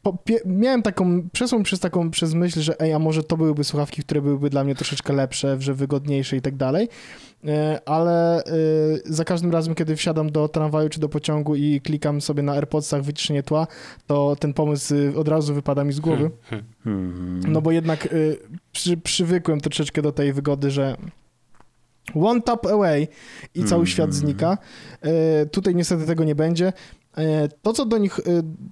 [0.02, 4.02] po, miałem taką, przesłał przez taką, przez myśl, że ej, a może to byłyby słuchawki,
[4.02, 6.88] które byłyby dla mnie troszeczkę lepsze, że wygodniejsze i tak dalej,
[7.86, 8.44] ale e,
[9.06, 13.04] za każdym razem, kiedy wsiadam do tramwaju czy do pociągu i klikam sobie na AirPodsach
[13.04, 13.68] wyciszenie tła,
[14.08, 16.32] to ten pomysł e, od razu wypada mi z głowy.
[16.50, 17.54] Hmm, hmm, hmm.
[17.54, 18.08] No bo jednak
[18.72, 20.98] przy, przywykłem troszeczkę do tej wygody, że
[22.16, 23.08] one tap away
[23.56, 24.58] i cały świat znika.
[25.52, 26.74] Tutaj niestety tego nie będzie.
[27.18, 28.24] E, to, co do nich, e,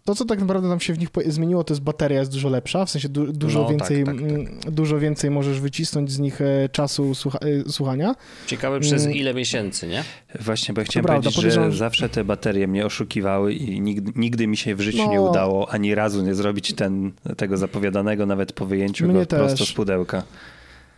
[0.05, 2.85] to, co tak naprawdę nam się w nich zmieniło, to jest bateria jest dużo lepsza,
[2.85, 4.71] w sensie du dużo, no, tak, więcej, tak, tak, tak.
[4.73, 8.15] dużo więcej możesz wycisnąć z nich e, czasu słucha słuchania.
[8.47, 9.15] Ciekawe przez mm.
[9.15, 10.03] ile miesięcy, nie?
[10.39, 14.47] Właśnie, bo ja chciałem prawda, powiedzieć, że zawsze te baterie mnie oszukiwały i nigdy, nigdy
[14.47, 15.11] mi się w życiu no.
[15.11, 19.39] nie udało ani razu nie zrobić ten, tego zapowiadanego nawet po wyjęciu mnie go też.
[19.39, 20.23] prosto z pudełka.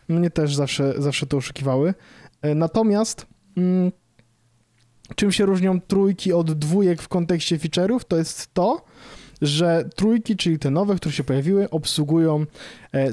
[0.07, 1.93] Mnie też zawsze, zawsze to oszukiwały.
[2.55, 3.25] Natomiast...
[3.57, 3.91] Mm,
[5.15, 8.85] czym się różnią trójki od dwójek w kontekście feature'ów, to jest to,
[9.41, 12.45] że trójki, czyli te nowe, które się pojawiły, obsługują
[12.93, 13.11] e, e,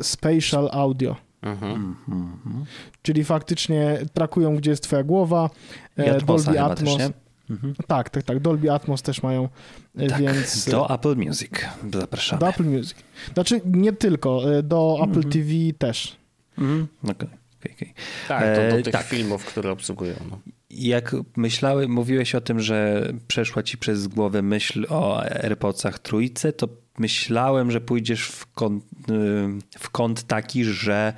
[0.00, 1.16] spatial audio.
[1.42, 1.96] Mhm.
[2.08, 2.64] Mhm.
[3.02, 5.50] Czyli faktycznie trakują, gdzie jest twoja głowa.
[5.96, 6.96] E, Dolby Atmos.
[6.96, 7.10] Też,
[7.50, 7.74] mhm.
[7.86, 8.40] Tak, tak, tak.
[8.40, 9.48] Dolby Atmos też mają,
[9.96, 10.68] e, tak, więc...
[10.70, 11.50] Do Apple Music
[11.92, 12.40] zapraszamy.
[12.40, 12.96] Do Apple Music.
[13.34, 15.32] Znaczy nie tylko, e, do Apple mhm.
[15.32, 16.16] TV też.
[16.58, 16.88] Mhm.
[17.02, 17.28] Okay.
[17.60, 17.94] Okay, okay.
[18.28, 19.06] Tak, to do tych tak.
[19.06, 20.14] filmów, które obsługują.
[20.30, 20.38] No
[20.70, 26.68] jak myślały, mówiłeś o tym, że przeszła ci przez głowę myśl o AirPodsach trójce, to
[26.98, 31.12] myślałem, że pójdziesz w kąt, y, w kąt taki, że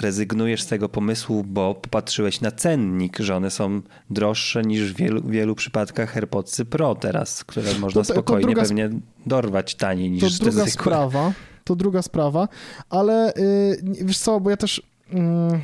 [0.00, 5.22] rezygnujesz z tego pomysłu, bo popatrzyłeś na cennik, że one są droższe niż w wielu,
[5.22, 8.90] wielu przypadkach AirPodsy Pro teraz, które można to, spokojnie to pewnie
[9.26, 10.82] dorwać taniej niż to te druga zwykłe.
[10.82, 11.32] sprawa,
[11.64, 12.48] To druga sprawa,
[12.90, 14.82] ale yy, wiesz co, bo ja też...
[15.12, 15.60] Yy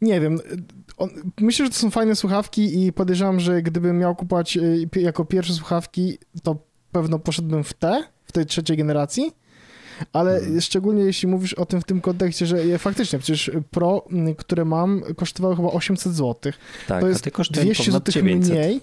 [0.00, 0.38] nie wiem.
[0.96, 5.24] On, myślę, że to są fajne słuchawki i podejrzewam, że gdybym miał kupować y, jako
[5.24, 6.56] pierwsze słuchawki, to
[6.92, 9.32] pewno poszedłbym w te, w tej trzeciej generacji.
[10.12, 10.60] Ale hmm.
[10.60, 14.04] szczególnie jeśli mówisz o tym w tym kontekście, że faktycznie przecież Pro,
[14.36, 16.52] które mam, kosztowały chyba 800 zł.
[16.88, 18.80] Tak, to jest 200 zł mniej.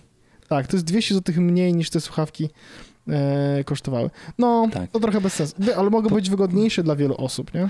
[0.47, 2.49] Tak, to jest 200 zł mniej niż te słuchawki
[3.07, 4.09] e, kosztowały.
[4.37, 4.91] No, tak.
[4.91, 7.69] to trochę bez sensu, ale mogą być wygodniejsze dla wielu osób, nie?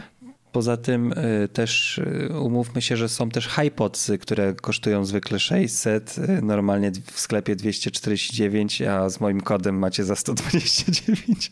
[0.52, 6.16] Poza tym y, też y, umówmy się, że są też HiPodsy, które kosztują zwykle 600,
[6.18, 11.52] y, normalnie w sklepie 249, a z moim kodem macie za 129.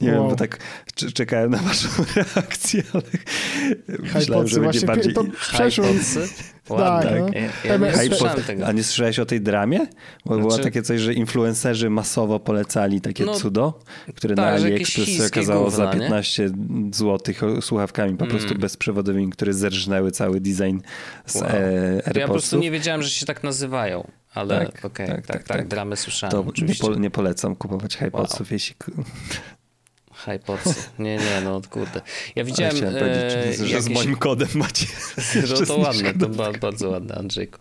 [0.00, 0.20] Nie wow.
[0.20, 0.58] wiem, bo tak
[1.14, 3.02] czekałem na waszą reakcję, ale
[4.14, 5.14] myślałem, że będzie bardziej...
[5.14, 5.84] To przeszło,
[6.70, 7.10] Ładne.
[7.10, 7.28] Tak, no.
[7.64, 8.66] Ja, ja nie słyszałem tego.
[8.66, 9.86] A nie słyszałeś o tej dramie?
[10.26, 13.78] Bo było Znaczy- takie coś, że influencerzy masowo polecali takie No, cudo,
[14.14, 16.00] które tak, na AliExpress się okazało za gówna, nie?
[16.00, 16.50] 15
[16.92, 18.60] zł słuchawkami po prostu Mm.
[18.60, 20.78] bezprzewodowymi, które zerżnęły cały design
[21.26, 21.44] z Wow.
[21.50, 25.16] e, To ja po prostu nie wiedziałem, że się tak nazywają, ale Tak, okej, tak,
[25.16, 25.68] tak, tak, tak, tak.
[25.68, 28.76] dramy słyszałem To nie, po, nie polecam kupować HiPodsów, jeśli...
[30.32, 30.74] Hypocy.
[30.98, 32.00] Nie, nie, no kurde.
[32.36, 34.04] Ja widziałem chciałem e, powiedzieć, że z jakieś...
[34.04, 34.86] moim kodem macie
[35.50, 36.28] No to ładne, to
[36.60, 37.58] bardzo ładne, Andrzejku.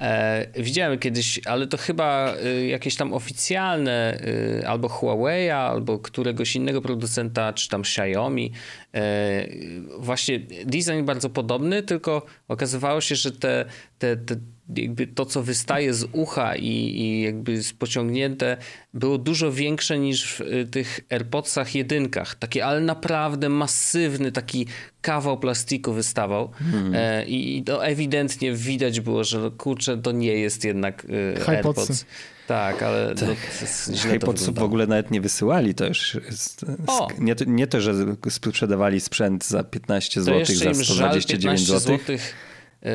[0.00, 4.18] E, widziałem kiedyś, ale to chyba e, jakieś tam oficjalne
[4.60, 8.52] e, albo Huawei, albo któregoś innego producenta, czy tam Xiaomi.
[8.94, 9.48] E,
[9.98, 13.64] właśnie design bardzo podobny, tylko okazywało się, że te,
[13.98, 14.36] te, te
[14.76, 16.68] jakby to, co wystaje z ucha i,
[17.00, 18.56] i jakby pociągnięte,
[18.94, 22.34] było dużo większe niż w y, tych AirPodsach jedynkach.
[22.34, 24.66] Takie, ale naprawdę masywny taki
[25.04, 26.50] kawał plastiku wystawał
[26.94, 31.02] e, i, to ewidentnie widać było, że no, kurczę, to nie jest jednak
[31.38, 31.50] HiPodsy.
[31.50, 32.04] AirPods.
[32.46, 33.26] Tak, ale no, to
[33.60, 34.18] jest, źle
[34.52, 36.16] w ogóle nawet nie wysyłali, to już!
[37.18, 37.94] Nie, to- nie to, że
[38.28, 41.98] sprzedawali sprzęt za 15 To zł, za im żal 129 15 zł.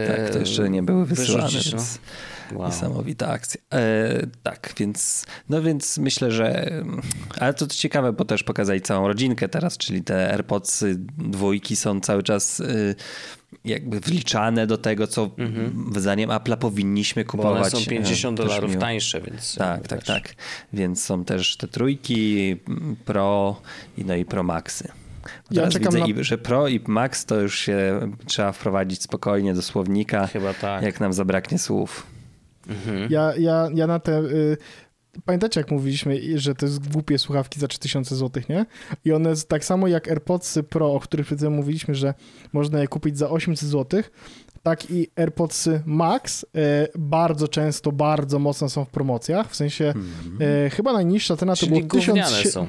[0.07, 1.77] Tak, to jeszcze nie były wysyłane, wyrzucić, no.
[1.77, 1.99] więc
[2.53, 2.67] Wow.
[2.67, 3.61] niesamowita akcja.
[3.73, 7.01] E, tak, więc no więc myślę, że mm,
[7.39, 10.83] ale to ciekawe, bo też pokazali całą rodzinkę teraz, czyli te AirPods
[11.17, 12.95] dwójki są cały czas y,
[13.65, 15.29] jakby wliczane do tego, co
[15.97, 17.37] zdaniem Apple'a powinniśmy Mhm.
[17.43, 17.83] Bo one kupować.
[17.83, 18.81] są 50 E, też dolarów miło.
[18.81, 19.55] tańsze, więc...
[19.55, 20.35] Tak, tak, tak.
[20.73, 23.61] Więc są też te trójki, mm, Pro
[23.97, 24.87] i no i Pro Maxy.
[25.51, 29.01] Ja Teraz czekam widzę, na- i, że Pro i Max to już się trzeba wprowadzić
[29.03, 30.83] spokojnie do słownika, Chyba tak.
[30.83, 32.07] jak nam zabraknie słów.
[33.09, 34.19] Ja, ja, ja na te...
[34.19, 34.57] Y,
[35.25, 38.65] pamiętacie, jak mówiliśmy, że to jest głupie słuchawki za 3000 zł, nie?
[39.05, 42.13] I one tak samo jak AirPodsy Pro, o których przed chwilą mówiliśmy, że
[42.53, 44.01] można je kupić za 800 zł,
[44.63, 46.47] tak i AirPodsy Max y,
[46.97, 49.49] bardzo często, bardzo mocno są w promocjach.
[49.49, 49.93] W sensie
[50.65, 51.81] y, chyba najniższa cena to Mhm.
[51.81, 52.53] Czyli było gówniane 1000...
[52.53, 52.67] są.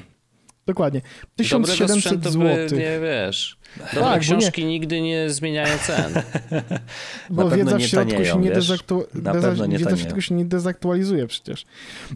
[0.67, 1.01] Dokładnie.
[1.01, 2.79] Dobrego 1700 sprzętu zł.
[2.79, 3.59] nie wiesz.
[3.95, 6.13] Dobre Tak, książki nigdy nie zmieniają cen.
[7.31, 9.05] Bo Na wiedza w nie środku tanieją, się nie, dezaktu...
[9.15, 9.67] Deza...
[9.67, 11.67] nie wiedza w środku się nie dezaktualizuje przecież.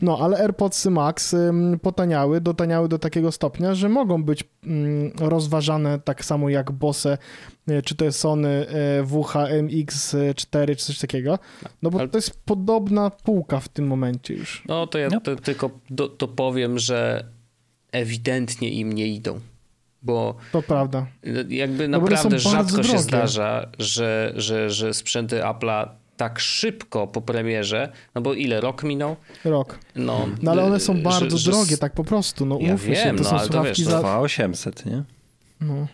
[0.02, 1.36] No, ale AirPodsy Max
[1.82, 7.18] potaniały, dotaniały do takiego stopnia, że mogą być ym, rozważane tak samo jak Bose,
[7.70, 8.66] y, czy to jest Sony
[9.00, 11.38] y, WHMX4 czy coś takiego.
[11.82, 14.62] No bo Ale- to jest podobna półka w tym momencie już.
[14.68, 15.20] No to ja No.
[15.20, 17.24] to, tylko do, to powiem, że
[17.94, 19.40] ewidentnie im nie idą.
[20.02, 21.06] Bo To prawda.
[21.48, 22.98] jakby No one są naprawdę rzadko się drogie.
[22.98, 29.16] zdarza, że, że, że sprzęty Apple'a tak szybko po premierze, no bo ile, rok minął?
[29.44, 29.78] Rok.
[29.96, 32.46] No, No ale one są że- bardzo że drogie, s- tak po prostu.
[32.46, 33.98] No Ja umówmy się, wiem, to no, są ale to wiesz, za...
[33.98, 35.02] 2800, nie?
[35.60, 35.86] No.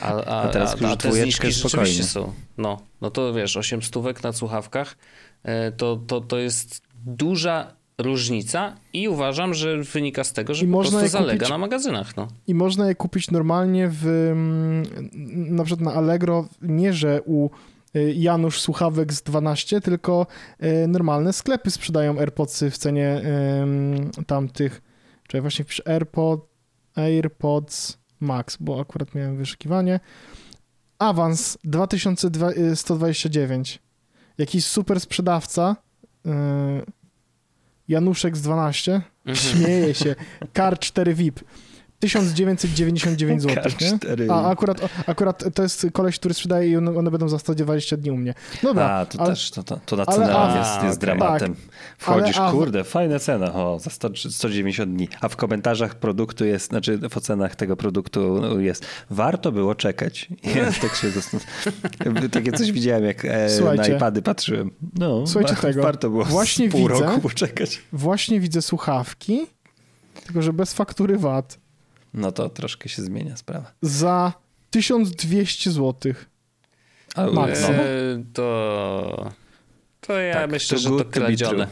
[0.00, 2.32] A, a, A teraz a, już a te zniżki rzeczywiście są.
[2.58, 4.96] No, no to wiesz, 8 stówek na słuchawkach
[5.42, 10.68] e, to, to, to jest duża różnica i uważam, że wynika z tego, że I
[10.68, 12.16] po można prostu zalega kupić- na magazynach.
[12.16, 12.28] No.
[12.46, 14.82] I można je kupić normalnie w mm,
[15.56, 17.50] na przykład na Allegro, nie że u
[17.96, 20.26] y, Janusz Słuchawek z 12, tylko
[20.62, 23.20] y, normalne sklepy sprzedają AirPodsy w cenie
[24.26, 24.82] tamtych,
[25.28, 26.46] czy właśnie wpiszę AirPod,
[26.94, 30.00] AirPods Max, bo akurat miałem wyszukiwanie.
[30.98, 33.78] Awans 2129.
[34.38, 35.76] Jakiś super sprzedawca,
[36.26, 36.30] y,
[37.88, 39.36] Januszek z 12, Mhm.
[39.36, 40.14] śmieje się,
[40.56, 41.40] Car 4 VIP.
[42.00, 43.88] 1999 zł, nie?
[43.98, 44.32] K4.
[44.32, 48.10] A akurat, akurat to jest koleś, który sprzedaje i one, one będą za 120 dni
[48.10, 48.34] u mnie.
[48.62, 50.98] Dobra, A, to ale, też, to, to, to na ale- cenę a, jest, jest okej.
[50.98, 51.56] dramatem.
[51.98, 55.08] Wchodzisz, Ale- kurde, fajna cena, o, za 100, 190 dni.
[55.20, 60.28] A w komentarzach produktu jest, znaczy w ocenach tego produktu jest, warto było czekać.
[60.56, 61.08] Ja tak się
[62.30, 64.70] takie coś widziałem, jak e, na iPady patrzyłem.
[64.98, 65.82] No, Słuchajcie wa- tego.
[65.82, 67.00] warto było Właśnie pół widzę.
[67.04, 67.82] roku poczekać.
[67.92, 69.46] właśnie widzę słuchawki,
[70.26, 71.58] tylko że bez faktury VAT,
[72.14, 73.72] No to troszkę się zmienia sprawa.
[73.82, 74.32] za
[74.70, 76.12] 1200 zł.
[77.14, 77.62] A, Max.
[77.62, 79.30] no, E, to,
[80.00, 81.68] to ja Tak, myślę, to że to kradzione.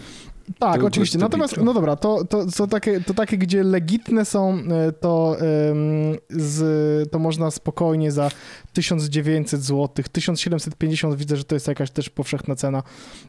[0.59, 1.19] Tak, To oczywiście.
[1.19, 6.17] Natomiast, no dobra, to, to, to, takie, to takie, gdzie legitne są, e, to, em,
[6.31, 8.31] z, to można spokojnie za
[8.73, 12.83] 1900 zł, 1750 widzę, że to jest jakaś też powszechna cena.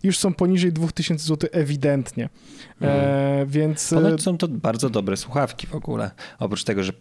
[0.04, 2.30] Już są poniżej 2000 zł ewidentnie.
[2.82, 3.94] E, więc...
[3.94, 6.12] e, Ponoć są to bardzo dobre słuchawki w ogóle.
[6.40, 6.92] Oprócz tego, że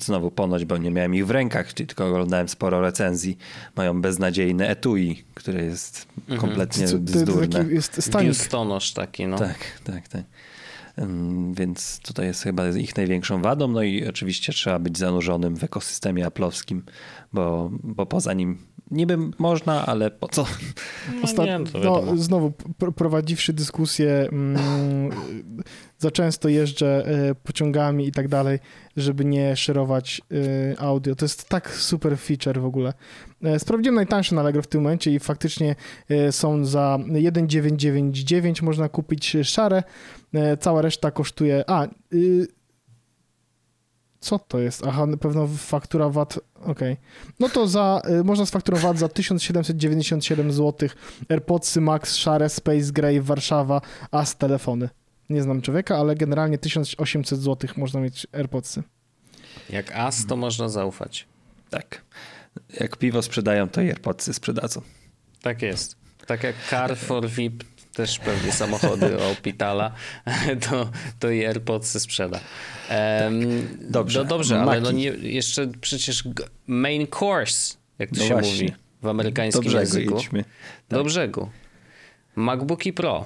[0.00, 3.38] znowu ponoć, bo nie miałem ich w rękach, czyli tylko oglądałem sporo recenzji,
[3.76, 6.06] mają beznadziejne etui, które jest
[6.38, 7.48] kompletnie to- to- to bzdurne.
[7.48, 8.28] taki jest stanik.
[8.28, 9.38] Biustonosz taki, no.
[9.38, 10.22] Tak, tak, tak.
[11.52, 16.26] Więc tutaj jest chyba ich największą wadą, no i oczywiście trzeba być zanurzonym w ekosystemie
[16.26, 16.82] aplowskim,
[17.32, 18.58] bo, bo poza nim
[18.90, 20.46] niby można, ale po co?
[21.22, 22.16] Osta- nie, no to no, wiadomo.
[22.16, 25.10] znowu, pr- prowadziwszy dyskusję, mm,
[25.98, 28.58] za często jeżdżę e, pociągami i tak dalej,
[28.96, 30.20] żeby nie szerować
[30.74, 31.14] e, audio.
[31.14, 32.92] To jest tak super feature w ogóle.
[33.42, 35.74] E, Sprawdziłem najtańsze na Allegro w tym momencie i faktycznie
[36.30, 39.82] są za 1,999 można kupić szare,
[40.60, 41.64] cała reszta kosztuje...
[41.66, 42.46] A, y,
[44.20, 44.86] co to jest?
[44.86, 46.96] Aha, na pewno faktura VAT, okej.
[47.40, 50.88] No to za, można z fakturą VAT za 1797 zł
[51.28, 53.80] AirPodsy Max Share Space Gray Warszawa
[54.10, 54.88] AS telefony.
[55.30, 58.82] Nie znam człowieka, ale generalnie 1800 zł można mieć AirPodsy.
[59.70, 61.26] Jak as, to można zaufać.
[61.70, 62.02] Tak.
[62.80, 64.82] Jak piwo sprzedają, to AirPodsy sprzedadzą.
[65.42, 65.96] Tak jest.
[66.26, 69.92] Tak jak Car for VIP też pewnie samochody o Pitala,
[70.70, 72.40] to, to i AirPodsy sprzeda.
[72.88, 73.40] Em,
[73.90, 74.18] Dobrze.
[74.18, 74.96] No dobrze, ale no Maki.
[74.96, 76.24] nie, jeszcze przecież
[76.66, 78.52] main course, jak to No się właśnie.
[78.52, 78.72] mówi
[79.02, 80.18] w amerykańskim Do brzegu języku.
[80.18, 80.44] idźmy.
[80.88, 81.50] Do brzegu.
[82.36, 83.24] MacBooki Pro.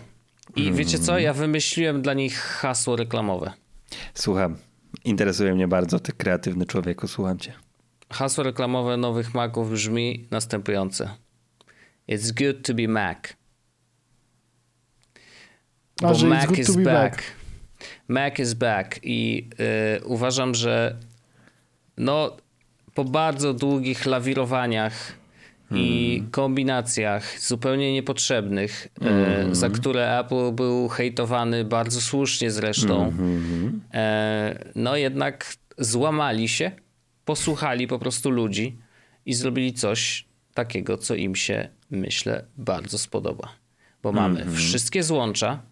[0.57, 0.75] I Mm.
[0.77, 1.19] wiecie co?
[1.19, 3.53] Ja wymyśliłem dla nich hasło reklamowe.
[4.15, 4.57] Słucham.
[5.05, 7.53] Interesuje mnie bardzo, ty kreatywny człowieku, słucham cię.
[8.11, 11.11] Hasło reklamowe nowych Maców brzmi następujące.
[12.09, 13.19] It's good to be Mac.
[16.03, 16.85] A, Bo it's Mac is back.
[16.85, 17.23] back.
[18.09, 19.49] Mac is back i
[20.01, 20.97] y, uważam, że
[21.97, 22.37] no
[22.95, 25.13] po bardzo długich lawirowaniach
[25.75, 26.31] i Hmm.
[26.31, 28.89] kombinacjach zupełnie niepotrzebnych,
[29.51, 33.81] y, za które Apple był hejtowany bardzo słusznie zresztą, Hmm.
[33.95, 36.71] e, no jednak złamali się,
[37.25, 38.79] posłuchali po prostu ludzi
[39.27, 43.49] i zrobili coś takiego, co im się, myślę, bardzo spodoba.
[44.03, 44.57] Bo mamy Mhm.
[44.57, 45.63] wszystkie złącza,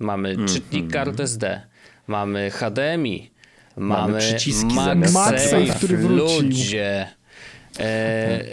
[0.00, 1.60] mamy czytnik kart SD,
[2.06, 3.30] mamy HDMI,
[3.76, 6.42] mamy, przyciski MagSafe, zamiast MagSafe, który wrócił.
[6.42, 7.08] ludzie.
[7.80, 8.44] E,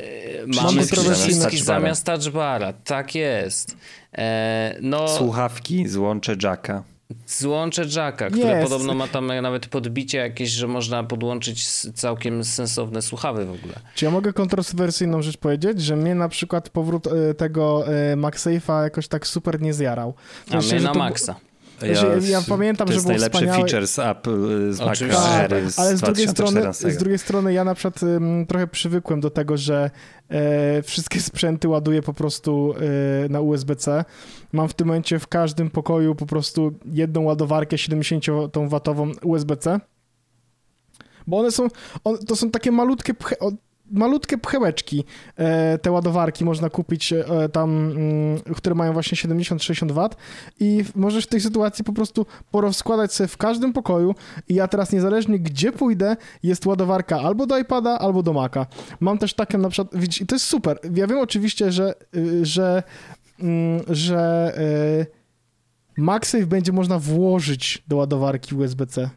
[0.48, 3.78] mamy kontrowersyjne przyciski zamiast touchbara, tak jest.
[4.18, 6.84] E, no, Słuchawki, złącze jacka.
[7.28, 8.64] Złącze jacka, które Jest.
[8.64, 13.74] podobno ma tam nawet podbicie jakieś, że można podłączyć całkiem sensowne słuchawy w ogóle.
[13.96, 18.84] Czy ja mogę kontrowersyjną rzecz powiedzieć, że mnie na przykład powrót e, tego e, MagSafe'a
[18.84, 20.14] jakoś tak super nie zjarał.
[20.48, 21.00] W A mnie na to-
[21.82, 22.02] maksa.
[22.02, 25.22] Znaczy, ja pamiętam, to że jest było najlepszy wspaniałe- feature z Apple, z Mac Oczywiście.
[25.22, 26.92] Tak, Air z ale z drugiej, strony, 2014.
[26.92, 29.92] z drugiej strony ja na przykład ym, trochę przywykłem do tego, że
[30.30, 32.74] e, wszystkie sprzęty ładuję po prostu
[33.26, 34.06] e, na USB-C.
[34.54, 39.80] Mam w tym momencie w każdym pokoju po prostu jedną ładowarkę 70W USB-C.
[41.28, 41.68] Bo one są,
[42.04, 43.36] on, to są takie malutkie, pche,
[43.92, 45.04] malutkie pchełeczki.
[45.38, 50.10] E, te ładowarki można kupić e, tam, mm, które mają właśnie 70-60 W
[50.60, 54.16] i możesz w tej sytuacji po prostu porozkładać sobie w każdym pokoju
[54.50, 58.66] i ja teraz niezależnie gdzie pójdę, jest ładowarka albo do iPada, albo do Maca.
[59.00, 60.80] Mam też taką na przykład, widzisz, i to jest super.
[60.96, 62.84] Ja wiem oczywiście, że, y, że,
[63.40, 64.54] mm, że
[65.08, 69.10] y, MagSafe będzie można włożyć do ładowarki USB-C.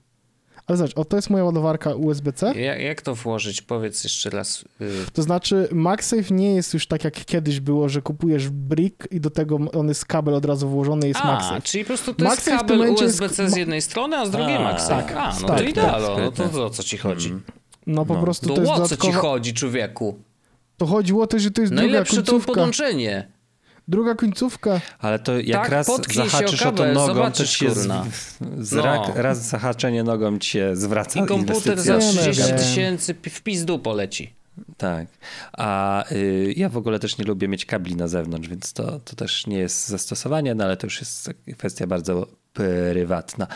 [0.70, 2.54] Ale zobacz, o to jest moja ładowarka USB-C.
[2.60, 3.62] Jak, jak to włożyć?
[3.62, 4.64] Powiedz jeszcze raz.
[4.80, 9.20] y, To znaczy, MagSafe nie jest już tak jak kiedyś było, że kupujesz brick i
[9.20, 11.62] do tego on jest kabel od razu włożony, jest A, MagSafe.
[11.62, 14.30] czyli po prostu to MagSafe jest kabel momencie jest- USB-C z jednej strony, a z
[14.30, 15.02] drugiej A, MagSafe.
[15.02, 16.08] tak, A, no tak, to idealno.
[16.08, 16.52] tak, No to, tak.
[16.52, 17.32] to o co ci chodzi?
[17.86, 18.20] No po No.
[18.22, 20.18] prostu To to jest o co ci chodzi, człowieku?
[20.76, 22.46] To chodziło też, że to jest druga Najlepsze to końcówka.
[22.46, 23.28] podłączenie.
[23.91, 24.80] Druga końcówka.
[24.99, 28.05] Ale to jak Tak, raz zahaczysz o to nogą, to zobaczysz, ci się z, kurna.
[28.59, 28.82] z No.
[28.82, 32.22] rak, raz zahaczenie nogą ci się zwraca I komputer za inwestycja.
[32.22, 32.59] Nie, nie, 30 nie.
[32.59, 34.34] tysięcy w pizdu poleci.
[34.76, 35.07] Tak.
[35.53, 39.16] A y, ja w ogóle też nie lubię mieć kabli na zewnątrz, więc to, to
[39.16, 43.47] też nie jest zastosowanie, no ale to już jest kwestia bardzo prywatna.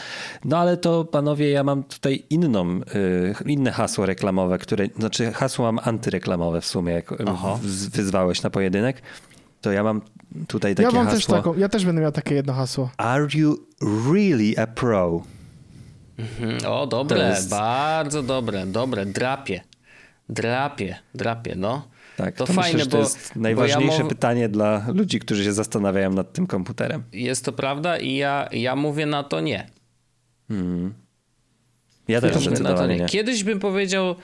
[0.45, 5.65] No ale to panowie, ja mam tutaj inną, y, inne hasło reklamowe, które, znaczy hasło
[5.73, 7.59] mam antyreklamowe w sumie, jak Aha.
[7.93, 9.03] wyzwałeś na pojedynek,
[9.65, 10.01] to ja mam
[10.49, 11.37] tutaj takie Ja mam też hasło.
[11.37, 12.91] taką, ja też będę miał takie jedno hasło.
[12.97, 13.67] Are you
[14.13, 15.23] really a pro?
[16.19, 16.59] Mhm.
[16.73, 19.61] O, dobre, jest- bardzo dobre, dobre, drapie.
[20.29, 21.89] Drapie, drapie, no.
[22.17, 25.19] Tak, To to, fajne, myślę, że to bo- jest najważniejsze ja mow- pytanie dla ludzi,
[25.21, 27.03] którzy się zastanawiają nad tym komputerem.
[27.13, 29.67] Jest to prawda i ja, ja mówię na to nie.
[30.51, 30.57] Ja
[32.09, 32.97] Ja też mówię na to nie.
[32.97, 33.07] nie.
[33.07, 34.15] Kiedyś bym powiedział,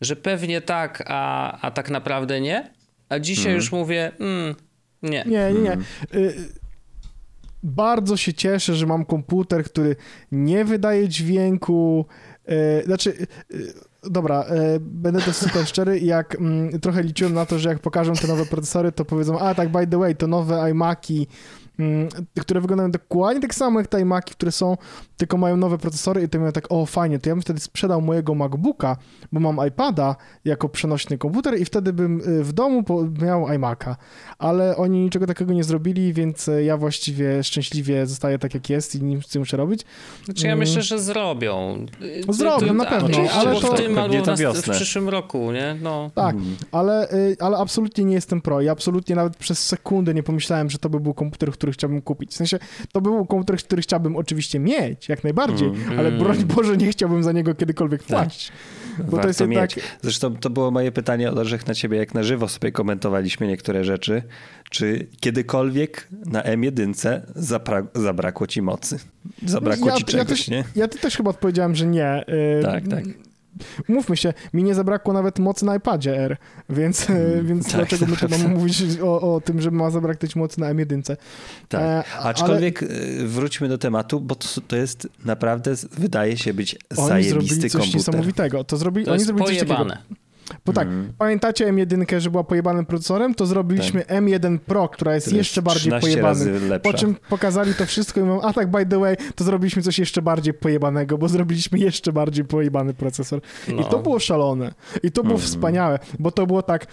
[0.00, 2.70] że pewnie tak, a, a tak naprawdę nie.
[3.08, 4.54] A dzisiaj już mówię, mm,
[5.02, 5.24] nie.
[5.26, 5.72] Nie, nie, nie.
[5.72, 5.84] Mhm.
[6.14, 6.34] Y,
[7.62, 9.96] bardzo się cieszę, że mam komputer, który
[10.32, 12.06] nie wydaje dźwięku.
[12.48, 13.72] Y, znaczy, y,
[14.02, 14.44] dobra,
[14.80, 15.98] będę też super szczery.
[15.98, 19.54] Jak mm, trochę liczyłem na to, że jak pokażą te nowe procesory, to powiedzą, a
[19.54, 21.28] tak, by the way, to nowe iMaki mm,
[22.40, 24.76] które wyglądają dokładnie tak samo jak te iMaki, które są,
[25.16, 28.00] tylko mają nowe procesory i to miałem tak, o fajnie, to ja bym wtedy sprzedał
[28.00, 28.96] mojego MacBooka,
[29.32, 32.84] bo mam iPada jako przenośny komputer i wtedy bym y, w domu
[33.22, 33.94] miał iMac'a,
[34.38, 38.94] ale oni niczego takiego nie zrobili, więc y, ja właściwie szczęśliwie zostaję tak jak jest
[38.94, 39.84] i nic nie muszę robić.
[40.24, 41.86] Znaczy ja myślę, że zrobią.
[42.28, 43.72] Zrobią, na pewno, ale to...
[43.72, 45.76] w tym albo w, w przyszłym roku, nie?
[45.82, 46.10] No.
[46.14, 46.56] Tak, mm.
[46.72, 47.08] ale,
[47.40, 51.00] ale absolutnie nie jestem pro i absolutnie nawet przez sekundę nie pomyślałem, że to by
[51.00, 52.30] był komputer, który chciałbym kupić.
[52.30, 52.58] W sensie,
[52.92, 55.98] to by był komputer, który chciałbym oczywiście mieć, jak najbardziej, mm.
[55.98, 58.08] ale broń Boże, nie chciałbym za niego kiedykolwiek tak.
[58.08, 58.52] płacić.
[58.98, 59.76] Bo Warto to jest jednak...
[59.76, 59.86] Mieć.
[60.02, 63.84] Zresztą to było moje pytanie od Orzech na ciebie, jak na żywo sobie komentowaliśmy niektóre
[63.84, 64.22] rzeczy.
[64.70, 68.98] Czy kiedykolwiek na M1 zabra zabrakło ci mocy?
[69.46, 70.64] Zabrakło ja, ci czegoś, ja też, nie?
[70.76, 72.24] Ja też chyba odpowiedziałem, że nie.
[72.62, 73.04] Tak, tak.
[73.88, 76.36] Mówmy się, mi nie zabrakło nawet mocy na iPadzie R,
[76.70, 80.36] więc, mm, więc tak, dlaczego my tu mamy mówić o, o, tym, że ma zabraknąć
[80.36, 81.16] mocy na M1?
[81.68, 83.26] Tak, e, aczkolwiek ale...
[83.26, 87.72] wróćmy do tematu, bo to, to jest naprawdę, wydaje się być oni zajebisty zrobili coś
[87.72, 87.94] komputer.
[87.94, 88.64] niesamowitego.
[88.64, 89.86] To, zrobi, to oni zrobili coś takiego.
[90.66, 91.12] Bo tak, mm.
[91.18, 93.34] pamiętacie M1, że była pojebanym procesorem?
[93.34, 94.22] To zrobiliśmy tak.
[94.22, 96.48] M1 Pro, która jest Który jeszcze bardziej pojebanym.
[96.82, 99.98] Po czym pokazali to wszystko i mówią, a tak, by the way, to zrobiliśmy coś
[99.98, 103.40] jeszcze bardziej pojebanego, bo zrobiliśmy jeszcze bardziej pojebany procesor.
[103.68, 103.82] No.
[103.82, 104.74] I to było szalone.
[105.02, 105.46] I to było mm.
[105.46, 106.86] wspaniałe, bo to było tak,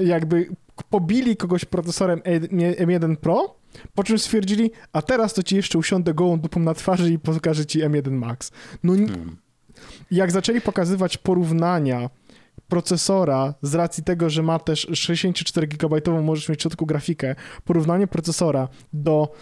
[0.00, 0.48] jakby
[0.90, 3.54] pobili kogoś procesorem M1 Pro,
[3.94, 7.66] po czym stwierdzili, a teraz to ci jeszcze usiądę gołą dupą na twarzy i pokażę
[7.66, 8.50] ci M1 Max.
[8.82, 9.36] No, hmm.
[10.10, 12.10] jak zaczęli pokazywać porównania
[12.68, 18.06] procesora, z racji tego, że ma też 64 GB, możesz mieć w środku grafikę, porównanie
[18.06, 19.32] procesora do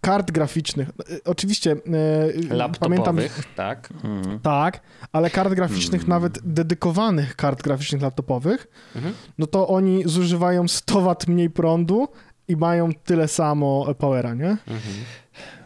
[0.00, 0.88] kart graficznych.
[0.88, 0.92] E,
[1.24, 3.18] oczywiście e, Laptopowych, pamiętam,
[3.56, 3.88] tak.
[4.04, 4.40] Mhm.
[4.40, 4.80] Tak,
[5.12, 6.08] ale kart graficznych, mhm.
[6.08, 9.14] nawet dedykowanych kart graficznych laptopowych, mhm.
[9.38, 12.08] no to oni zużywają 100 W mniej prądu
[12.48, 14.50] i mają tyle samo powera, nie?
[14.50, 14.94] Mhm.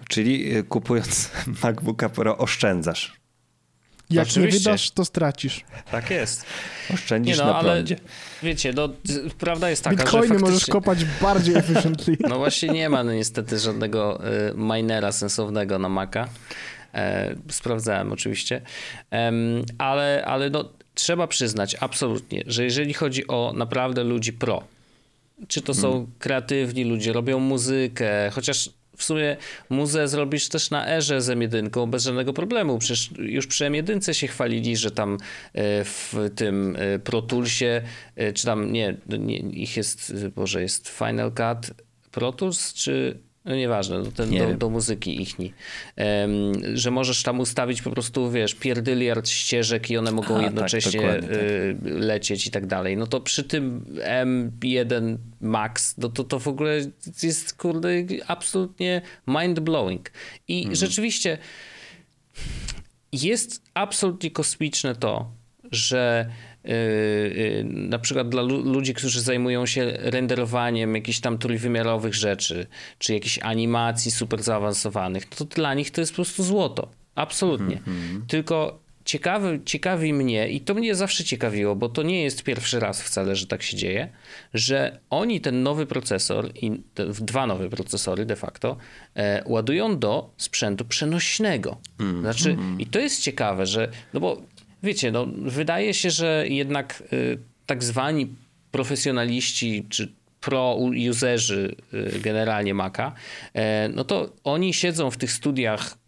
[0.08, 1.30] Czyli e, kupując
[1.62, 3.17] MacBooka Pro oszczędzasz.
[4.10, 4.58] Jak Oczywiście.
[4.58, 5.64] nie wydasz, to stracisz.
[5.90, 6.44] Tak jest.
[6.94, 7.96] Oszczędzisz nie no, na prądzie.
[8.42, 8.88] Wiecie, no,
[9.38, 10.50] prawda jest taka, Bitcoiny że faktycznie...
[10.50, 12.16] możesz kopać bardziej efficiently.
[12.20, 16.28] No właśnie nie ma no, niestety żadnego y, minera sensownego na Maca.
[16.94, 18.60] E, sprawdzałem oczywiście.
[19.78, 24.64] ale ale no, trzeba przyznać absolutnie, że jeżeli chodzi o naprawdę ludzi pro,
[25.48, 26.06] czy to są hmm.
[26.18, 29.36] kreatywni ludzie, robią muzykę, chociaż w sumie
[29.68, 32.78] muzę zrobisz też na erze z M1 bez żadnego problemu.
[32.78, 37.64] Przecież już przy M1 się chwalili, że tam e, w tym e, Pro Toolsie,
[38.16, 41.74] e, czy tam nie, nie ich jest, Boże, jest Final Cut
[42.10, 43.18] Pro Tools, czy
[43.48, 45.52] no nieważne, do, ten, Nie do, do, muzyki ichni,
[45.96, 51.00] um, że możesz tam ustawić po prostu, wiesz, pierdyliard ścieżek i one mogą tak, jednocześnie
[51.00, 51.30] tak, tak.
[51.82, 52.96] lecieć i tak dalej.
[52.96, 53.84] No to przy tym
[54.24, 56.80] M1 Max, no to to w ogóle
[57.22, 57.88] jest, kurde,
[58.26, 60.02] absolutnie mind-blowing.
[60.48, 60.76] I mhm.
[60.76, 61.38] rzeczywiście
[63.12, 65.30] jest absolutnie kosmiczne to,
[65.72, 66.57] że Y, y,
[67.64, 72.66] na przykład dla ludzi, którzy zajmują się renderowaniem jakichś tam trójwymiarowych rzeczy,
[72.98, 76.88] czy jakichś animacji super zaawansowanych, to dla nich to jest po prostu złoto.
[77.14, 77.80] Absolutnie.
[77.86, 78.20] Mm -hmm.
[78.26, 83.02] Tylko ciekawy, ciekawi mnie, i to mnie zawsze ciekawiło, bo to nie jest pierwszy raz
[83.02, 84.08] wcale, że tak się dzieje,
[84.54, 86.82] że oni ten nowy procesor, i
[87.20, 88.76] dwa nowe procesory de facto,
[89.14, 91.76] e, ładują do sprzętu przenośnego.
[92.00, 92.20] Mm.
[92.20, 94.42] Znaczy, i to jest ciekawe, że, no bo
[94.82, 98.34] wiecie, no, wydaje się, że jednak y, tak zwani
[98.70, 103.12] profesjonaliści czy pro-userzy y, generalnie Maca,
[103.56, 103.60] y,
[103.94, 105.98] no to oni siedzą w tych studiach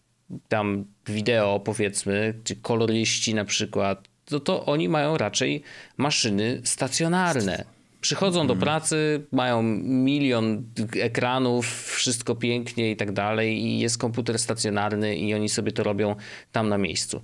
[0.49, 5.63] tam wideo powiedzmy, czy koloryści na przykład, to, to oni mają raczej
[5.97, 7.65] maszyny stacjonarne
[8.01, 8.61] Przychodzą do mhm.
[8.61, 10.65] pracy, mają milion
[11.01, 16.17] ekranów, wszystko pięknie i tak dalej, i jest komputer stacjonarny, i oni sobie to robią
[16.53, 17.23] tam na miejscu.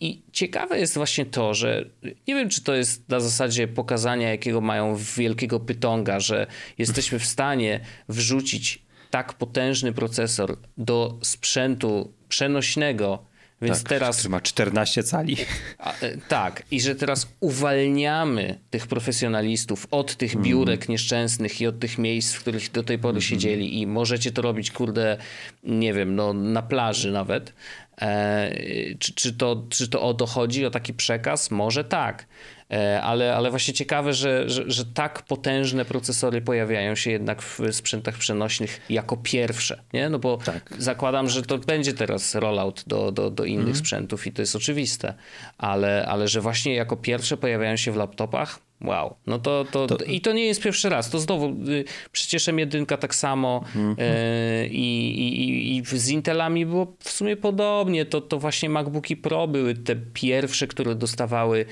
[0.00, 4.60] I ciekawe jest właśnie to, że nie wiem, czy to jest na zasadzie pokazania, jakiego
[4.60, 6.46] mają wielkiego pytonga, że
[6.78, 13.25] jesteśmy w stanie wrzucić tak potężny procesor do sprzętu przenośnego,
[13.62, 14.16] więc tak, teraz.
[14.16, 15.36] Który ma 14 cali.
[15.78, 20.44] A, e, tak, i że teraz uwalniamy tych profesjonalistów od tych mhm.
[20.44, 20.88] biurek mm.
[20.88, 23.22] nieszczęsnych i od tych miejsc, w których do tej pory mm.
[23.22, 25.16] siedzieli, i możecie to robić, kurde,
[25.64, 27.52] nie wiem, no, na plaży nawet.
[28.00, 28.50] E,
[28.98, 31.50] czy, czy, to, czy to o to chodzi, o taki przekaz?
[31.50, 32.26] Może tak.
[32.70, 37.60] E, ale, ale właśnie ciekawe, że, że, że, tak potężne procesory pojawiają się jednak w
[37.72, 40.08] sprzętach przenośnych jako pierwsze, nie?
[40.08, 40.74] No bo tak.
[40.78, 43.76] zakładam, że to będzie teraz rollout do, do, do innych mhm.
[43.76, 45.14] sprzętów i to jest oczywiste,
[45.58, 50.04] ale, ale że właśnie jako pierwsze pojawiają się w laptopach, Wow, no to, to, to,
[50.04, 51.10] i to nie jest pierwszy raz.
[51.10, 54.02] To znowu y, przecież M1 tak samo mm -hmm.
[54.02, 58.04] y, i, i, z Intelami było w sumie podobnie.
[58.04, 61.66] To, to właśnie MacBooki Pro były te pierwsze, które dostawały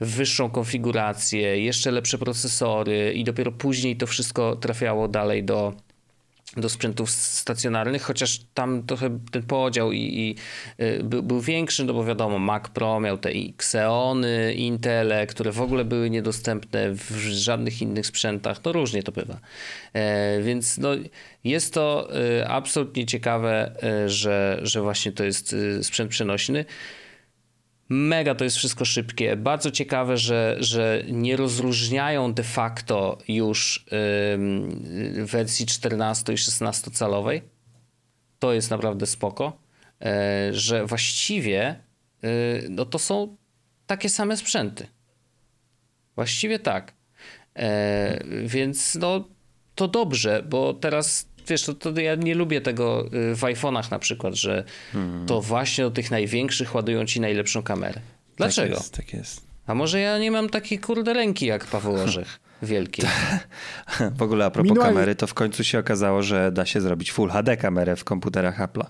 [0.00, 5.72] wyższą konfigurację, jeszcze lepsze procesory i dopiero później to wszystko trafiało dalej do,
[6.56, 10.36] do sprzętów stacjonarnych, chociaż tam trochę ten podział i, i
[10.84, 15.84] y, był, większy, no bo wiadomo, Mac Pro miał te Xeony, Intele, które w ogóle
[15.84, 19.38] były niedostępne w żadnych innych sprzętach, no różnie to bywa.
[19.92, 20.88] E, więc no,
[21.44, 22.08] jest to
[22.40, 26.64] e, absolutnie ciekawe, e, że, że właśnie to jest sprzęt przenośny.
[27.88, 29.36] Mega to jest wszystko szybkie.
[29.36, 33.86] Bardzo ciekawe, że, że nie rozróżniają de facto już
[35.16, 37.42] yy, wersji 14 i 16 calowej.
[38.38, 39.58] To jest naprawdę spoko,
[40.00, 40.08] yy,
[40.50, 41.80] że właściwie
[42.22, 42.30] yy,
[42.70, 43.36] no to są
[43.86, 44.86] takie same sprzęty.
[46.16, 46.98] Właściwie tak.
[47.58, 49.28] E, więc no
[49.74, 53.98] to dobrze, bo teraz wiesz, to, to ja nie lubię tego y, w iPhone'ach na
[53.98, 55.26] przykład, że hmm.
[55.26, 58.00] to właśnie do tych największych ładują ci najlepszą kamerę.
[58.36, 58.74] Dlaczego?
[58.74, 59.48] Tak jest, tak jest.
[59.66, 62.40] A może ja nie mam takiej kurde ręki jak Paweł Orzech.
[62.62, 63.08] Wielkiej.
[64.18, 67.30] w ogóle a propos kamery, to w końcu się okazało, że da się zrobić Full
[67.30, 68.86] HD kamerę w komputerach Apple'a.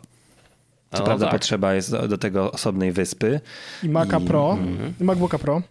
[0.92, 1.34] Co o, prawda tak.
[1.34, 3.40] potrzeba jest do, do, tego osobnej wyspy.
[3.82, 4.94] I Maca I, Pro, mm.
[5.00, 5.62] i MacBooka Pro.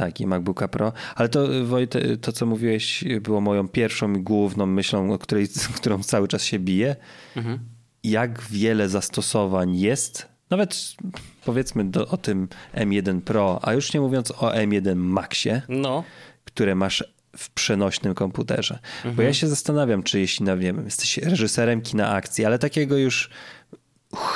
[0.00, 0.92] Tak, i MacBooka Pro.
[1.14, 6.02] Ale to, Wojt, to co mówiłeś, było moją pierwszą i główną myślą, o której, którą
[6.02, 6.96] cały czas się bije.
[7.36, 7.58] Mhm.
[8.04, 10.94] Jak wiele zastosowań jest, nawet
[11.44, 16.04] powiedzmy do, o tym M1 Pro, a już nie mówiąc o M1 Maxie, no.
[16.44, 17.04] które masz
[17.36, 18.78] w przenośnym komputerze.
[18.96, 19.14] Mhm.
[19.14, 23.30] Bo ja się zastanawiam, czy jeśli, no wiem, jesteś reżyserem kina akcji, ale takiego już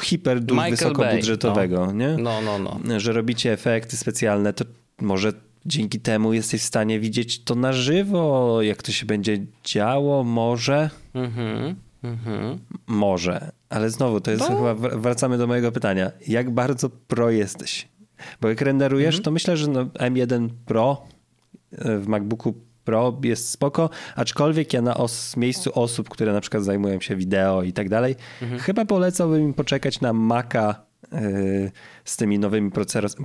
[0.03, 0.41] hiper
[0.71, 1.93] wysokobudżetowego, no.
[1.93, 2.09] nie?
[2.09, 3.01] No, no, no.
[3.01, 4.65] Że robicie efekty specjalne, to
[5.01, 5.33] może
[5.67, 10.91] dzięki temu jesteś w stanie widzieć to na żywo, jak to się będzie działo, może.
[11.15, 12.59] Mhm, mhm.
[12.87, 14.57] Może, ale znowu to jest no.
[14.57, 16.11] chyba, wracamy do mojego pytania.
[16.29, 17.89] Jak bardzo pro jesteś?
[18.41, 19.25] Bo jak renderujesz, mhm.
[19.25, 21.03] to myślę, że no M1 Pro
[21.73, 22.55] e, w MacBooku
[22.85, 27.63] Pro jest spoko, aczkolwiek ja na os miejscu osób, które na przykład zajmują się wideo
[27.63, 28.61] i tak dalej, mhm.
[28.61, 30.84] chyba polecałbym im poczekać na Maca
[32.05, 32.71] z tymi nowymi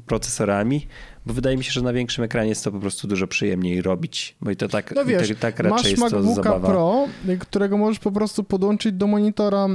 [0.06, 0.88] procesorami,
[1.26, 4.36] bo wydaje mi się, że na większym ekranie jest to po prostu dużo przyjemniej robić,
[4.42, 6.68] bo i to tak, no wiesz, tak, tak raczej masz jest MacBooka to zabawa.
[6.68, 7.08] Pro,
[7.40, 9.68] którego możesz po prostu podłączyć do monitora,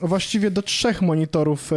[0.00, 1.70] właściwie do trzech monitorów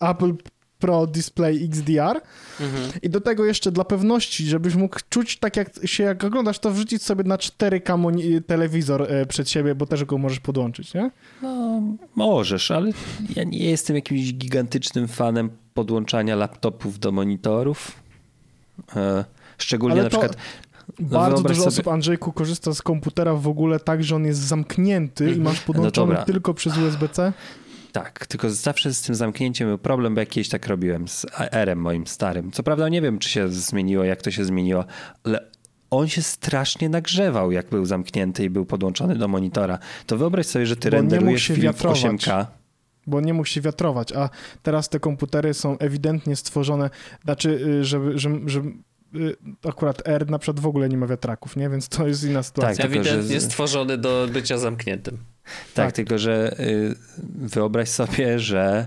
[0.00, 0.34] Apple
[0.80, 2.20] Pro Display XDR
[2.60, 2.92] mhm.
[3.02, 6.70] i do tego jeszcze dla pewności, żebyś mógł czuć tak jak się jak oglądasz, to
[6.70, 11.10] wrzucić sobie na 4K telewizor e, przed siebie, bo też go możesz podłączyć, nie?
[11.42, 11.82] No,
[12.14, 12.90] możesz, ale
[13.36, 17.92] ja nie jestem jakimś gigantycznym fanem podłączania laptopów do monitorów.
[18.96, 19.24] E,
[19.58, 20.36] szczególnie ale na przykład
[20.98, 21.68] no bardzo dużo sobie...
[21.68, 26.14] osób, Andrzejku, korzysta z komputera w ogóle tak, że on jest zamknięty i masz podłączony
[26.14, 27.32] no tylko przez USB-C.
[27.92, 32.06] Tak, tylko zawsze z tym zamknięciem był problem, bo jakieś tak robiłem z AR-em moim
[32.06, 32.50] starym.
[32.52, 34.84] Co prawda nie wiem, czy się zmieniło, jak to się zmieniło,
[35.24, 35.50] ale
[35.90, 39.78] on się strasznie nagrzewał, jak był zamknięty i był podłączony do monitora.
[40.06, 42.00] To wyobraź sobie, że ty bo renderujesz film wiatrować.
[42.00, 42.46] w 8K.
[43.06, 44.30] Bo nie mógł się wiatrować, a
[44.62, 46.90] teraz te komputery są ewidentnie stworzone,
[47.24, 48.68] znaczy, y, żeby, żeby, żeby
[49.14, 49.36] y,
[49.68, 51.70] akurat R na przykład w ogóle nie ma wiatraków, nie?
[51.70, 52.84] Więc to jest inna sytuacja.
[52.84, 53.46] Tak, ewidentnie że...
[53.46, 55.18] stworzony do bycia zamkniętym.
[55.74, 56.94] Tak, tak, tylko że y,
[57.34, 58.86] wyobraź sobie, że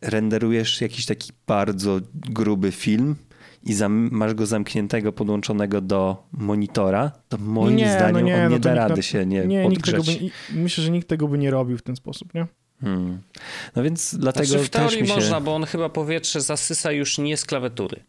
[0.00, 3.16] renderujesz jakiś taki bardzo gruby film
[3.62, 8.42] i masz go zamkniętego, podłączonego do monitora, to moim nie, no zdaniem no nie, on
[8.42, 10.12] nie no da rady się nie, nie nikt tego by,
[10.52, 12.46] Myślę, że nikt tego by nie robił w ten sposób, nie?
[12.80, 13.22] Hmm.
[13.76, 15.14] No więc dlatego znaczy w teorii się...
[15.14, 18.00] można, bo on chyba powietrze zasysa już nie z klawiatury.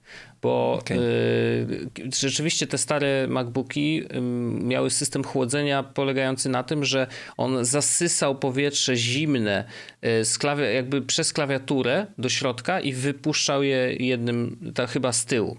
[0.41, 0.97] Bo okay.
[0.97, 1.89] y,
[2.19, 4.21] rzeczywiście te stare MacBooki y,
[4.63, 7.07] miały system chłodzenia polegający na tym, że
[7.37, 9.63] on zasysał powietrze zimne
[10.05, 15.25] y, z klawi- jakby przez klawiaturę do środka i wypuszczał je jednym, tak chyba z
[15.25, 15.57] tyłu.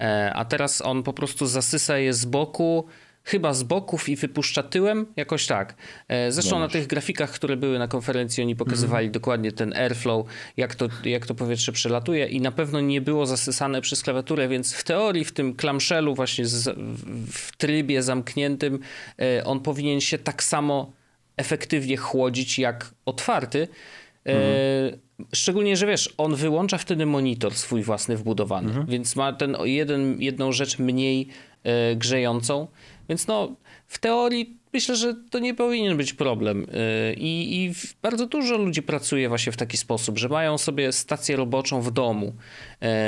[0.00, 2.86] E, a teraz on po prostu zasysa je z boku
[3.24, 5.74] chyba z boków i wypuszcza tyłem, jakoś tak.
[6.08, 9.12] E, zresztą na tych grafikach, które były na konferencji, oni pokazywali mm.
[9.12, 13.80] dokładnie ten airflow, jak to, jak to powietrze przelatuje i na pewno nie było zasysane
[13.80, 16.78] przez klawiaturę, więc w teorii w tym clamshellu właśnie z,
[17.32, 18.78] w trybie zamkniętym
[19.18, 20.92] e, on powinien się tak samo
[21.36, 23.68] efektywnie chłodzić jak otwarty.
[24.24, 25.00] Mm.
[25.34, 28.86] Szczególnie, że wiesz, on wyłącza wtedy monitor swój własny wbudowany, mm.
[28.86, 31.28] więc ma ten jeden, jedną rzecz mniej
[31.96, 32.66] grzejącą.
[33.08, 33.56] Więc no,
[33.86, 36.66] w teorii myślę, że to nie powinien być problem.
[37.10, 41.36] Y, I, I, bardzo dużo ludzi pracuje właśnie w taki sposób, że mają sobie stację
[41.36, 42.34] roboczą w domu,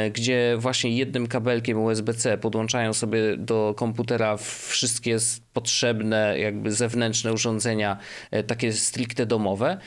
[0.07, 4.37] y, gdzie właśnie jednym kabelkiem USB-C podłączają sobie do komputera
[4.69, 5.17] wszystkie
[5.53, 7.97] potrzebne, jakby zewnętrzne urządzenia,
[8.35, 9.79] y, takie stricte domowe.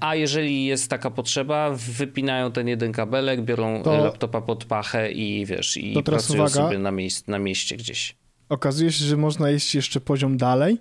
[0.00, 5.46] A jeżeli jest taka potrzeba, wypinają ten jeden kabelek, biorą to, laptopa pod pachę i
[5.46, 6.54] wiesz, i pracują uwaga.
[6.54, 8.16] sobie na, miejsc, na mieście gdzieś.
[8.48, 10.78] Okazuje się, że można iść jeszcze poziom dalej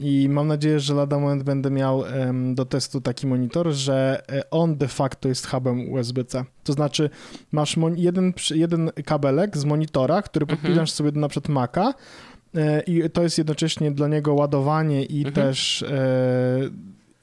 [0.00, 2.04] i mam nadzieję, że lada moment będę miał
[2.54, 6.44] do testu taki monitor, że e, on de facto jest hubem USB-C.
[6.64, 7.10] To znaczy
[7.52, 10.86] masz jeden, jeden kabelek z monitora, który podpinasz mhm.
[10.86, 11.94] sobie do na przykład Maca
[12.54, 15.34] e, i to jest jednocześnie dla niego ładowanie i mhm.
[15.34, 15.88] też e,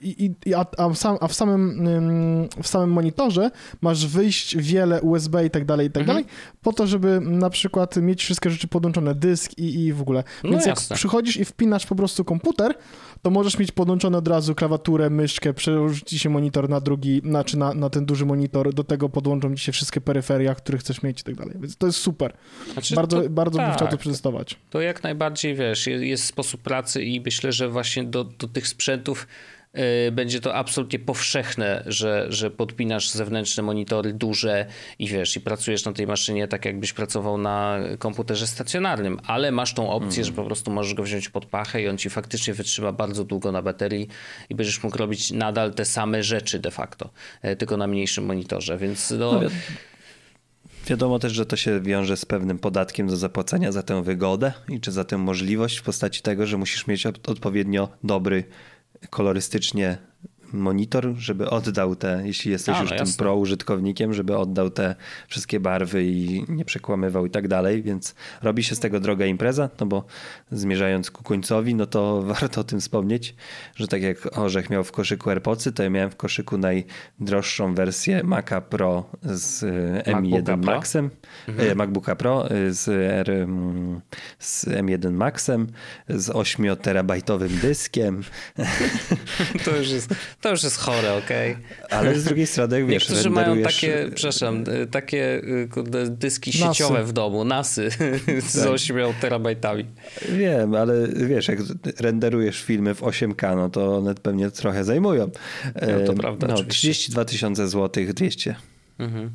[0.01, 5.01] i, i, a, a, w sam, a w, samym, w samym monitorze masz wyjść wiele
[5.01, 6.17] USB i tak dalej, i tak mhm.
[6.17, 6.31] dalej,
[6.61, 10.23] po to, żeby na przykład mieć wszystkie rzeczy podłączone, dysk i, i w ogóle.
[10.43, 10.93] No Więc jasne.
[10.93, 12.73] jak przychodzisz i wpinasz po prostu komputer,
[13.21, 17.57] to możesz mieć podłączone od razu klawiaturę, myszkę, przełożyć ci się monitor na drugi, znaczy
[17.57, 21.21] na, na ten duży monitor, do tego podłączą ci się wszystkie peryferia, które chcesz mieć
[21.21, 21.55] i tak dalej.
[21.59, 22.33] Więc to jest super.
[22.73, 24.55] Znaczy, bardzo to, bardzo tak, bym chciał to przetestować.
[24.69, 28.67] To jak najbardziej, wiesz, jest, jest sposób pracy i myślę, że właśnie do, do tych
[28.67, 29.27] sprzętów
[30.11, 34.65] będzie to absolutnie powszechne, że, że podpinasz zewnętrzne monitory duże
[34.99, 39.73] i wiesz, i pracujesz na tej maszynie tak jakbyś pracował na komputerze stacjonarnym, ale masz
[39.73, 40.25] tą opcję, mm.
[40.25, 43.51] że po prostu możesz go wziąć pod pachę i on ci faktycznie wytrzyma bardzo długo
[43.51, 44.07] na baterii
[44.49, 47.09] i będziesz mógł robić nadal te same rzeczy de facto,
[47.41, 49.41] e, tylko na mniejszym monitorze, więc no...
[49.41, 49.49] no
[50.87, 54.79] Wiadomo też, że to się wiąże z pewnym podatkiem do zapłacenia za tę wygodę i
[54.79, 58.43] czy za tę możliwość w postaci tego, że musisz mieć odpowiednio dobry
[59.09, 59.97] kolorystycznie
[60.53, 64.95] monitor, żeby oddał te, jeśli jesteś A, już no tym pro użytkownikiem, żeby oddał te
[65.27, 69.69] wszystkie barwy i nie przekłamywał i tak dalej, więc robi się z tego droga impreza,
[69.79, 70.05] no bo
[70.51, 73.35] zmierzając ku końcowi, no to warto o tym wspomnieć,
[73.75, 78.23] że tak jak Orzech miał w koszyku AirPodsy, to ja miałem w koszyku najdroższą wersję
[78.23, 79.63] Maca Pro z
[80.07, 81.09] e, M1 Maxem,
[81.47, 81.69] mhm.
[81.71, 84.01] E, MacBooka Pro e, z, R, mm,
[84.39, 85.67] z M1 Maxem,
[86.09, 88.21] z 8 terabajtowym dyskiem.
[89.65, 91.51] To już jest to już jest chore, okej.
[91.51, 91.99] Okay?
[91.99, 96.75] Ale z drugiej strony, wiesz, Niektórzy mają takie, przepraszam, takie kurde, dyski nasy.
[96.75, 97.89] sieciowe w domu, nasy
[98.49, 98.67] z tak.
[98.67, 99.85] 8 terabajtami.
[100.29, 101.59] Wiem, ale wiesz, jak
[101.99, 105.29] renderujesz filmy w 8K, no to one pewnie trochę zajmują.
[105.81, 108.55] No to prawda, no, 32 tysiące złotych, 200.
[108.99, 109.31] Mhm.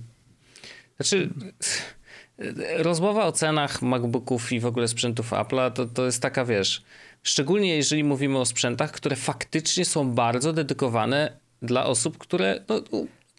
[0.96, 1.30] Znaczy
[2.76, 6.82] rozmowa o cenach MacBooków i w ogóle sprzętów Apple'a to, to jest taka, wiesz,
[7.24, 12.82] Szczególnie jeżeli mówimy o sprzętach, które faktycznie są bardzo dedykowane dla osób, które no,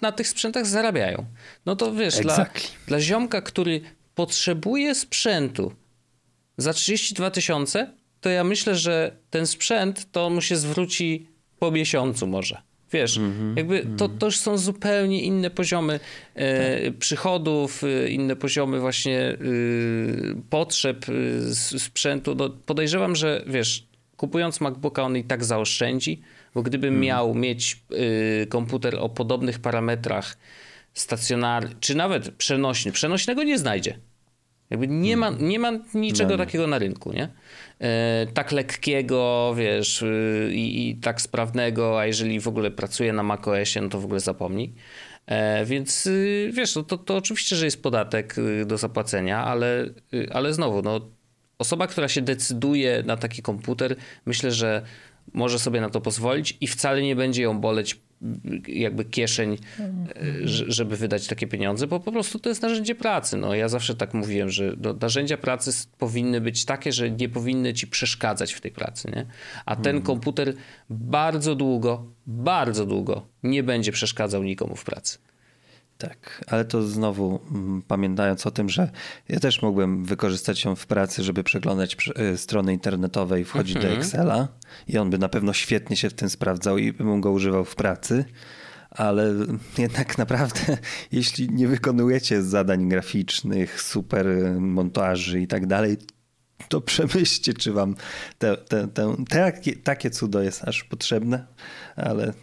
[0.02, 1.26] na tych sprzętach zarabiają.
[1.66, 2.62] No to wiesz, exactly.
[2.62, 3.82] dla, dla ziomka, który
[4.16, 5.72] potrzebuje sprzętu
[6.58, 11.28] za 32 tysiące, to ja myślę, że ten sprzęt to mu się zwróci
[11.60, 12.62] po miesiącu może.
[12.92, 13.88] Wiesz, mm-hmm, jakby.
[13.98, 16.00] To, to już są zupełnie inne poziomy
[16.36, 16.98] e, tak.
[16.98, 19.38] przychodów, e, inne poziomy właśnie e,
[20.50, 22.36] potrzeb e, sprzętu.
[22.36, 26.22] No, podejrzewam, że wiesz, kupując MacBooka on i tak zaoszczędzi,
[26.54, 27.02] bo gdybym mm.
[27.02, 30.38] miał mieć e, komputer o podobnych parametrach
[30.94, 34.00] stacjonarny, czy nawet przenośny, przenośnego nie znajdzie.
[34.70, 37.30] Jakby nie ma, nie ma niczego takiego na rynku, nie?
[37.80, 43.24] E, tak lekkiego, wiesz, y, i, i, tak sprawnego, a jeżeli w ogóle pracuje na
[43.24, 44.74] macOSie, no to w ogóle zapomnij.
[45.26, 49.90] E, więc y, wiesz, no to, to oczywiście, że jest podatek y, do zapłacenia, ale,
[50.32, 51.02] ale znowu, no,
[51.58, 53.96] osoba, która się decyduje na taki komputer,
[54.26, 54.82] myślę, że
[55.34, 58.00] może sobie na to pozwolić i wcale nie będzie ją boleć
[58.68, 59.58] jakby kieszeń,
[60.46, 63.38] żeby wydać takie pieniądze, bo po prostu to jest narzędzie pracy.
[63.38, 67.74] No, ja zawsze tak mówiłem, że no, narzędzia pracy powinny być takie, że nie powinny
[67.74, 69.12] ci przeszkadzać w tej pracy.
[69.16, 69.26] Nie?
[69.66, 70.02] A ten mhm.
[70.02, 70.54] komputer
[70.90, 75.18] bardzo długo, bardzo długo nie będzie przeszkadzał nikomu w pracy.
[75.98, 78.92] Tak, ale to znowu mm, pamiętając o tym, że
[79.30, 81.98] ja też mógłbym wykorzystać ją w pracy, żeby przeglądać
[82.34, 84.00] y, strony internetowe i wchodzić do mhm.
[84.00, 84.48] Excela
[84.88, 87.76] i on by na pewno świetnie się w tym sprawdzał i bym go używał w
[87.76, 88.26] pracy,
[88.92, 89.34] ale
[89.78, 90.78] jednak naprawdę,
[91.12, 94.28] jeśli nie wykonujecie zadań graficznych, super
[94.60, 95.98] montaży i tak dalej,
[96.70, 97.96] to przemyślcie, czy wam
[98.38, 99.52] te, te, te, te,
[99.84, 101.46] takie cudo jest aż potrzebne,
[101.96, 102.34] ale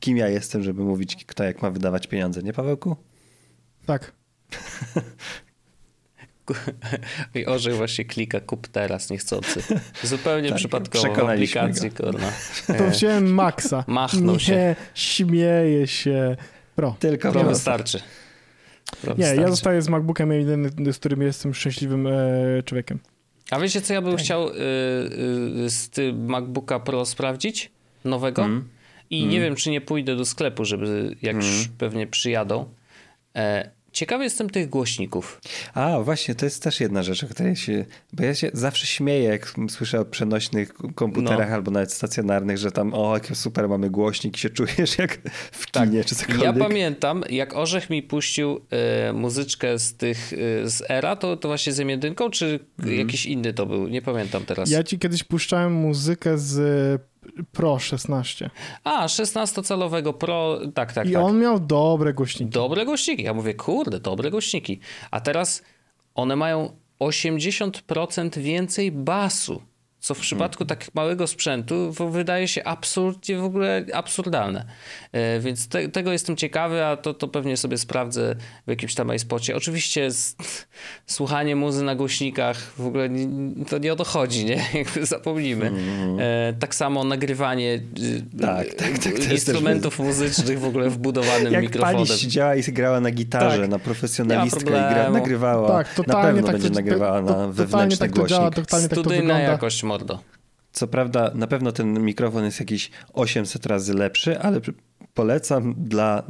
[0.00, 2.96] kim ja jestem, żeby mówić, kto jak ma wydawać pieniądze, nie Pawełku?
[3.86, 4.12] Tak.
[7.34, 9.62] I Orzech właśnie klika kup teraz niechcący.
[10.02, 12.32] Zupełnie tak, przypadkowo w aplikacji, kurna.
[12.78, 13.84] To wziąłem Maxa.
[13.86, 14.76] Machnął nie, się.
[14.94, 16.36] śmieje się.
[16.76, 16.96] Pro.
[16.98, 18.00] Tylko Pro wystarczy.
[19.02, 19.42] Pro nie, wystarczy.
[19.42, 20.30] ja zostaję z MacBookiem,
[20.92, 22.12] z którym jestem szczęśliwym e,
[22.64, 22.98] człowiekiem.
[23.52, 24.52] A wiecie, co ja bym chciał y,
[25.64, 27.70] y, z tym MacBooka Pro sprawdzić?
[28.04, 28.48] Nowego?
[29.10, 32.74] I nie wiem, czy nie pójdę do sklepu, żeby jak już pewnie przyjadą.
[33.36, 35.40] E, ciekawy jestem tych głośników.
[35.74, 37.84] A, właśnie, to jest też jedna rzecz, o której się.
[38.12, 41.54] Bo ja się zawsze śmieję, jak słyszę o przenośnych komputerach No.
[41.54, 45.18] albo nawet stacjonarnych, że tam, o, jak super mamy głośnik, się czujesz jak
[45.52, 46.44] w kinie czy cokolwiek.
[46.44, 46.56] Tak.
[46.56, 51.48] Ja pamiętam, jak Orzech mi puścił e, muzyczkę z tych, e, z Era, to, to
[51.48, 52.60] właśnie z M1, czy
[52.96, 53.88] jakiś inny to był?
[53.88, 54.70] Nie pamiętam teraz.
[54.70, 57.11] Ja ci kiedyś puszczałem muzykę z y,
[57.52, 58.50] Pro 16
[58.84, 61.22] A, 16-calowego Pro, tak, tak, i tak.
[61.22, 62.52] on miał dobre głośniki.
[62.52, 63.22] Dobre głośniki.
[63.22, 64.80] Ja mówię, kurde, dobre głośniki.
[65.10, 65.62] A teraz
[66.14, 69.62] one mają 80% więcej basu,
[70.02, 74.64] co w przypadku tak małego sprzętu wydaje się absolutnie w ogóle absurdalne.
[75.12, 79.14] E, Więc te, tego jestem ciekawy, a to, to pewnie sobie sprawdzę w jakimś tam
[79.14, 79.56] iSpocie.
[79.56, 80.36] Oczywiście z,
[81.06, 84.56] słuchanie muzy na głośnikach w ogóle nie, to nie o to chodzi, nie?
[84.74, 85.72] Jakby zapomnijmy.
[86.18, 91.94] E, tak samo nagrywanie y, Tak, tak, tak, instrumentów muzycznych w ogóle wbudowanym Jak mikrofonem.
[92.06, 93.70] pani siedziała i grała na gitarze, Tak.
[93.70, 94.64] na profesjonalistkę i
[94.94, 95.68] gra, nagrywała.
[95.68, 98.38] Tak, na totalnie pewno tak będzie to- nagrywała to- na totalnie wewnętrzny tak to głośnik.
[98.38, 99.38] działa, totalnie tak to wygląda.
[99.40, 100.18] jakość, mordo.
[100.72, 104.60] Co prawda, na pewno ten mikrofon jest jakieś 800 razy lepszy, ale
[105.14, 106.22] polecam dla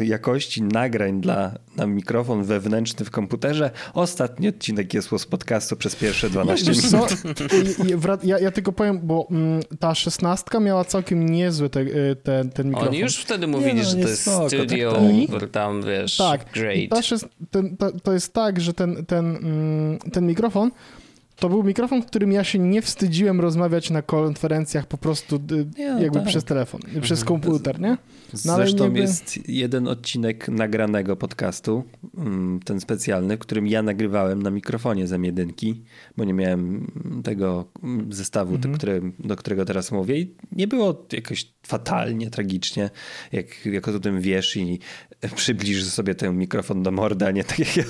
[0.00, 3.70] y, jakości nagrań dla, na mikrofon wewnętrzny w komputerze.
[3.94, 8.24] Ostatni odcinek jest z podcastu przez pierwsze 12 Wiesz minut.
[8.24, 12.66] ja, ja tylko powiem, bo mm, ta szesnastka miała całkiem niezły te, y, ten, ten
[12.66, 12.88] mikrofon.
[12.88, 14.98] Oni już wtedy mówili, no, że to jest spoko, tak, studio,
[15.40, 15.50] tak.
[15.50, 16.90] tam wiesz, Tak, great.
[16.90, 20.70] ta szes- ten, ta, to jest tak, że ten, ten, mm, ten mikrofon
[21.42, 25.66] to był mikrofon, w którym ja się nie wstydziłem rozmawiać na konferencjach po prostu y,
[25.78, 26.28] Nie, jakby tak.
[26.28, 27.96] przez telefon, przez komputer, nie?
[28.44, 31.84] No, Zresztą niby- jest jeden odcinek nagranego podcastu,
[32.18, 35.74] mm, ten specjalny, którym ja nagrywałem na mikrofonie z M1,
[36.16, 36.86] bo nie miałem
[37.24, 38.72] tego mm, zestawu, Mhm.
[38.72, 42.90] do, który, do którego teraz mówię i nie było jakoś fatalnie, tragicznie,
[43.32, 44.78] jak, jak o tym wiesz i
[45.34, 47.84] przybliżysz sobie ten mikrofon do morda, nie tak jak ja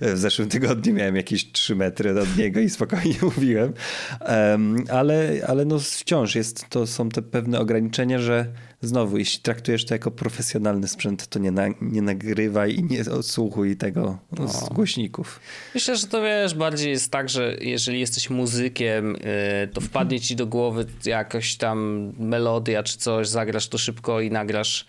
[0.00, 3.72] w zeszłym tygodniu miałem jakieś 3 metry od niego i spokojnie mówiłem,
[4.20, 8.46] Em, ale, ale no wciąż jest, to są te pewne ograniczenia, że
[8.82, 13.76] znowu, jeśli traktujesz to jako profesjonalny sprzęt, to nie, na, nie nagrywaj i nie odsłuchuj
[13.76, 15.40] tego z głośników.
[15.74, 20.36] Myślę, że to wiesz, bardziej jest tak, że jeżeli jesteś muzykiem, y, to wpadnie ci
[20.36, 24.86] do głowy jakaś tam melodia czy coś, zagrasz to szybko i nagrasz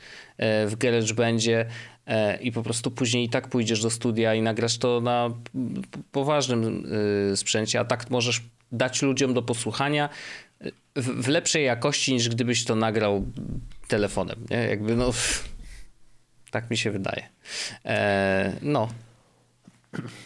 [0.68, 1.66] w GarageBandzie
[2.07, 5.30] y, i po prostu później i tak pójdziesz do studia i nagrasz to na
[6.11, 6.86] poważnym
[7.32, 8.41] y, sprzęcie, a tak możesz
[8.72, 10.10] dać ludziom do posłuchania
[10.95, 13.26] w, lepszej jakości niż gdybyś to nagrał
[13.88, 14.57] telefonem, nie?
[14.57, 15.11] Jakby no...
[16.52, 17.30] Tak mi się wydaje.
[17.86, 18.90] E, no,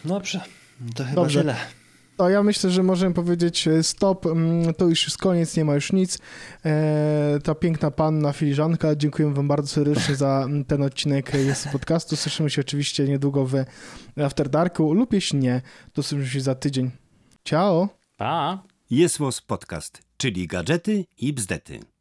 [0.05, 0.41] Dobrze,
[0.95, 1.39] to chyba Dobrze.
[1.39, 1.55] tyle.
[2.17, 5.75] To ja myślę, że możemy powiedzieć e, stop, mm, to już jest koniec, nie ma
[5.75, 6.19] już nic.
[6.65, 12.15] E, ta piękna panna filiżanka, dziękuję wam bardzo serdecznie za mm, ten odcinek jest podcastu.
[12.15, 13.53] Słyszymy się oczywiście niedługo w
[14.25, 15.61] After Darku lub jeśli nie,
[15.93, 16.91] to słyszymy się za tydzień.
[17.43, 17.89] Ciao!
[18.17, 18.63] pa!
[18.89, 21.92] Jest Podcast, czyli gadżety i bzdety.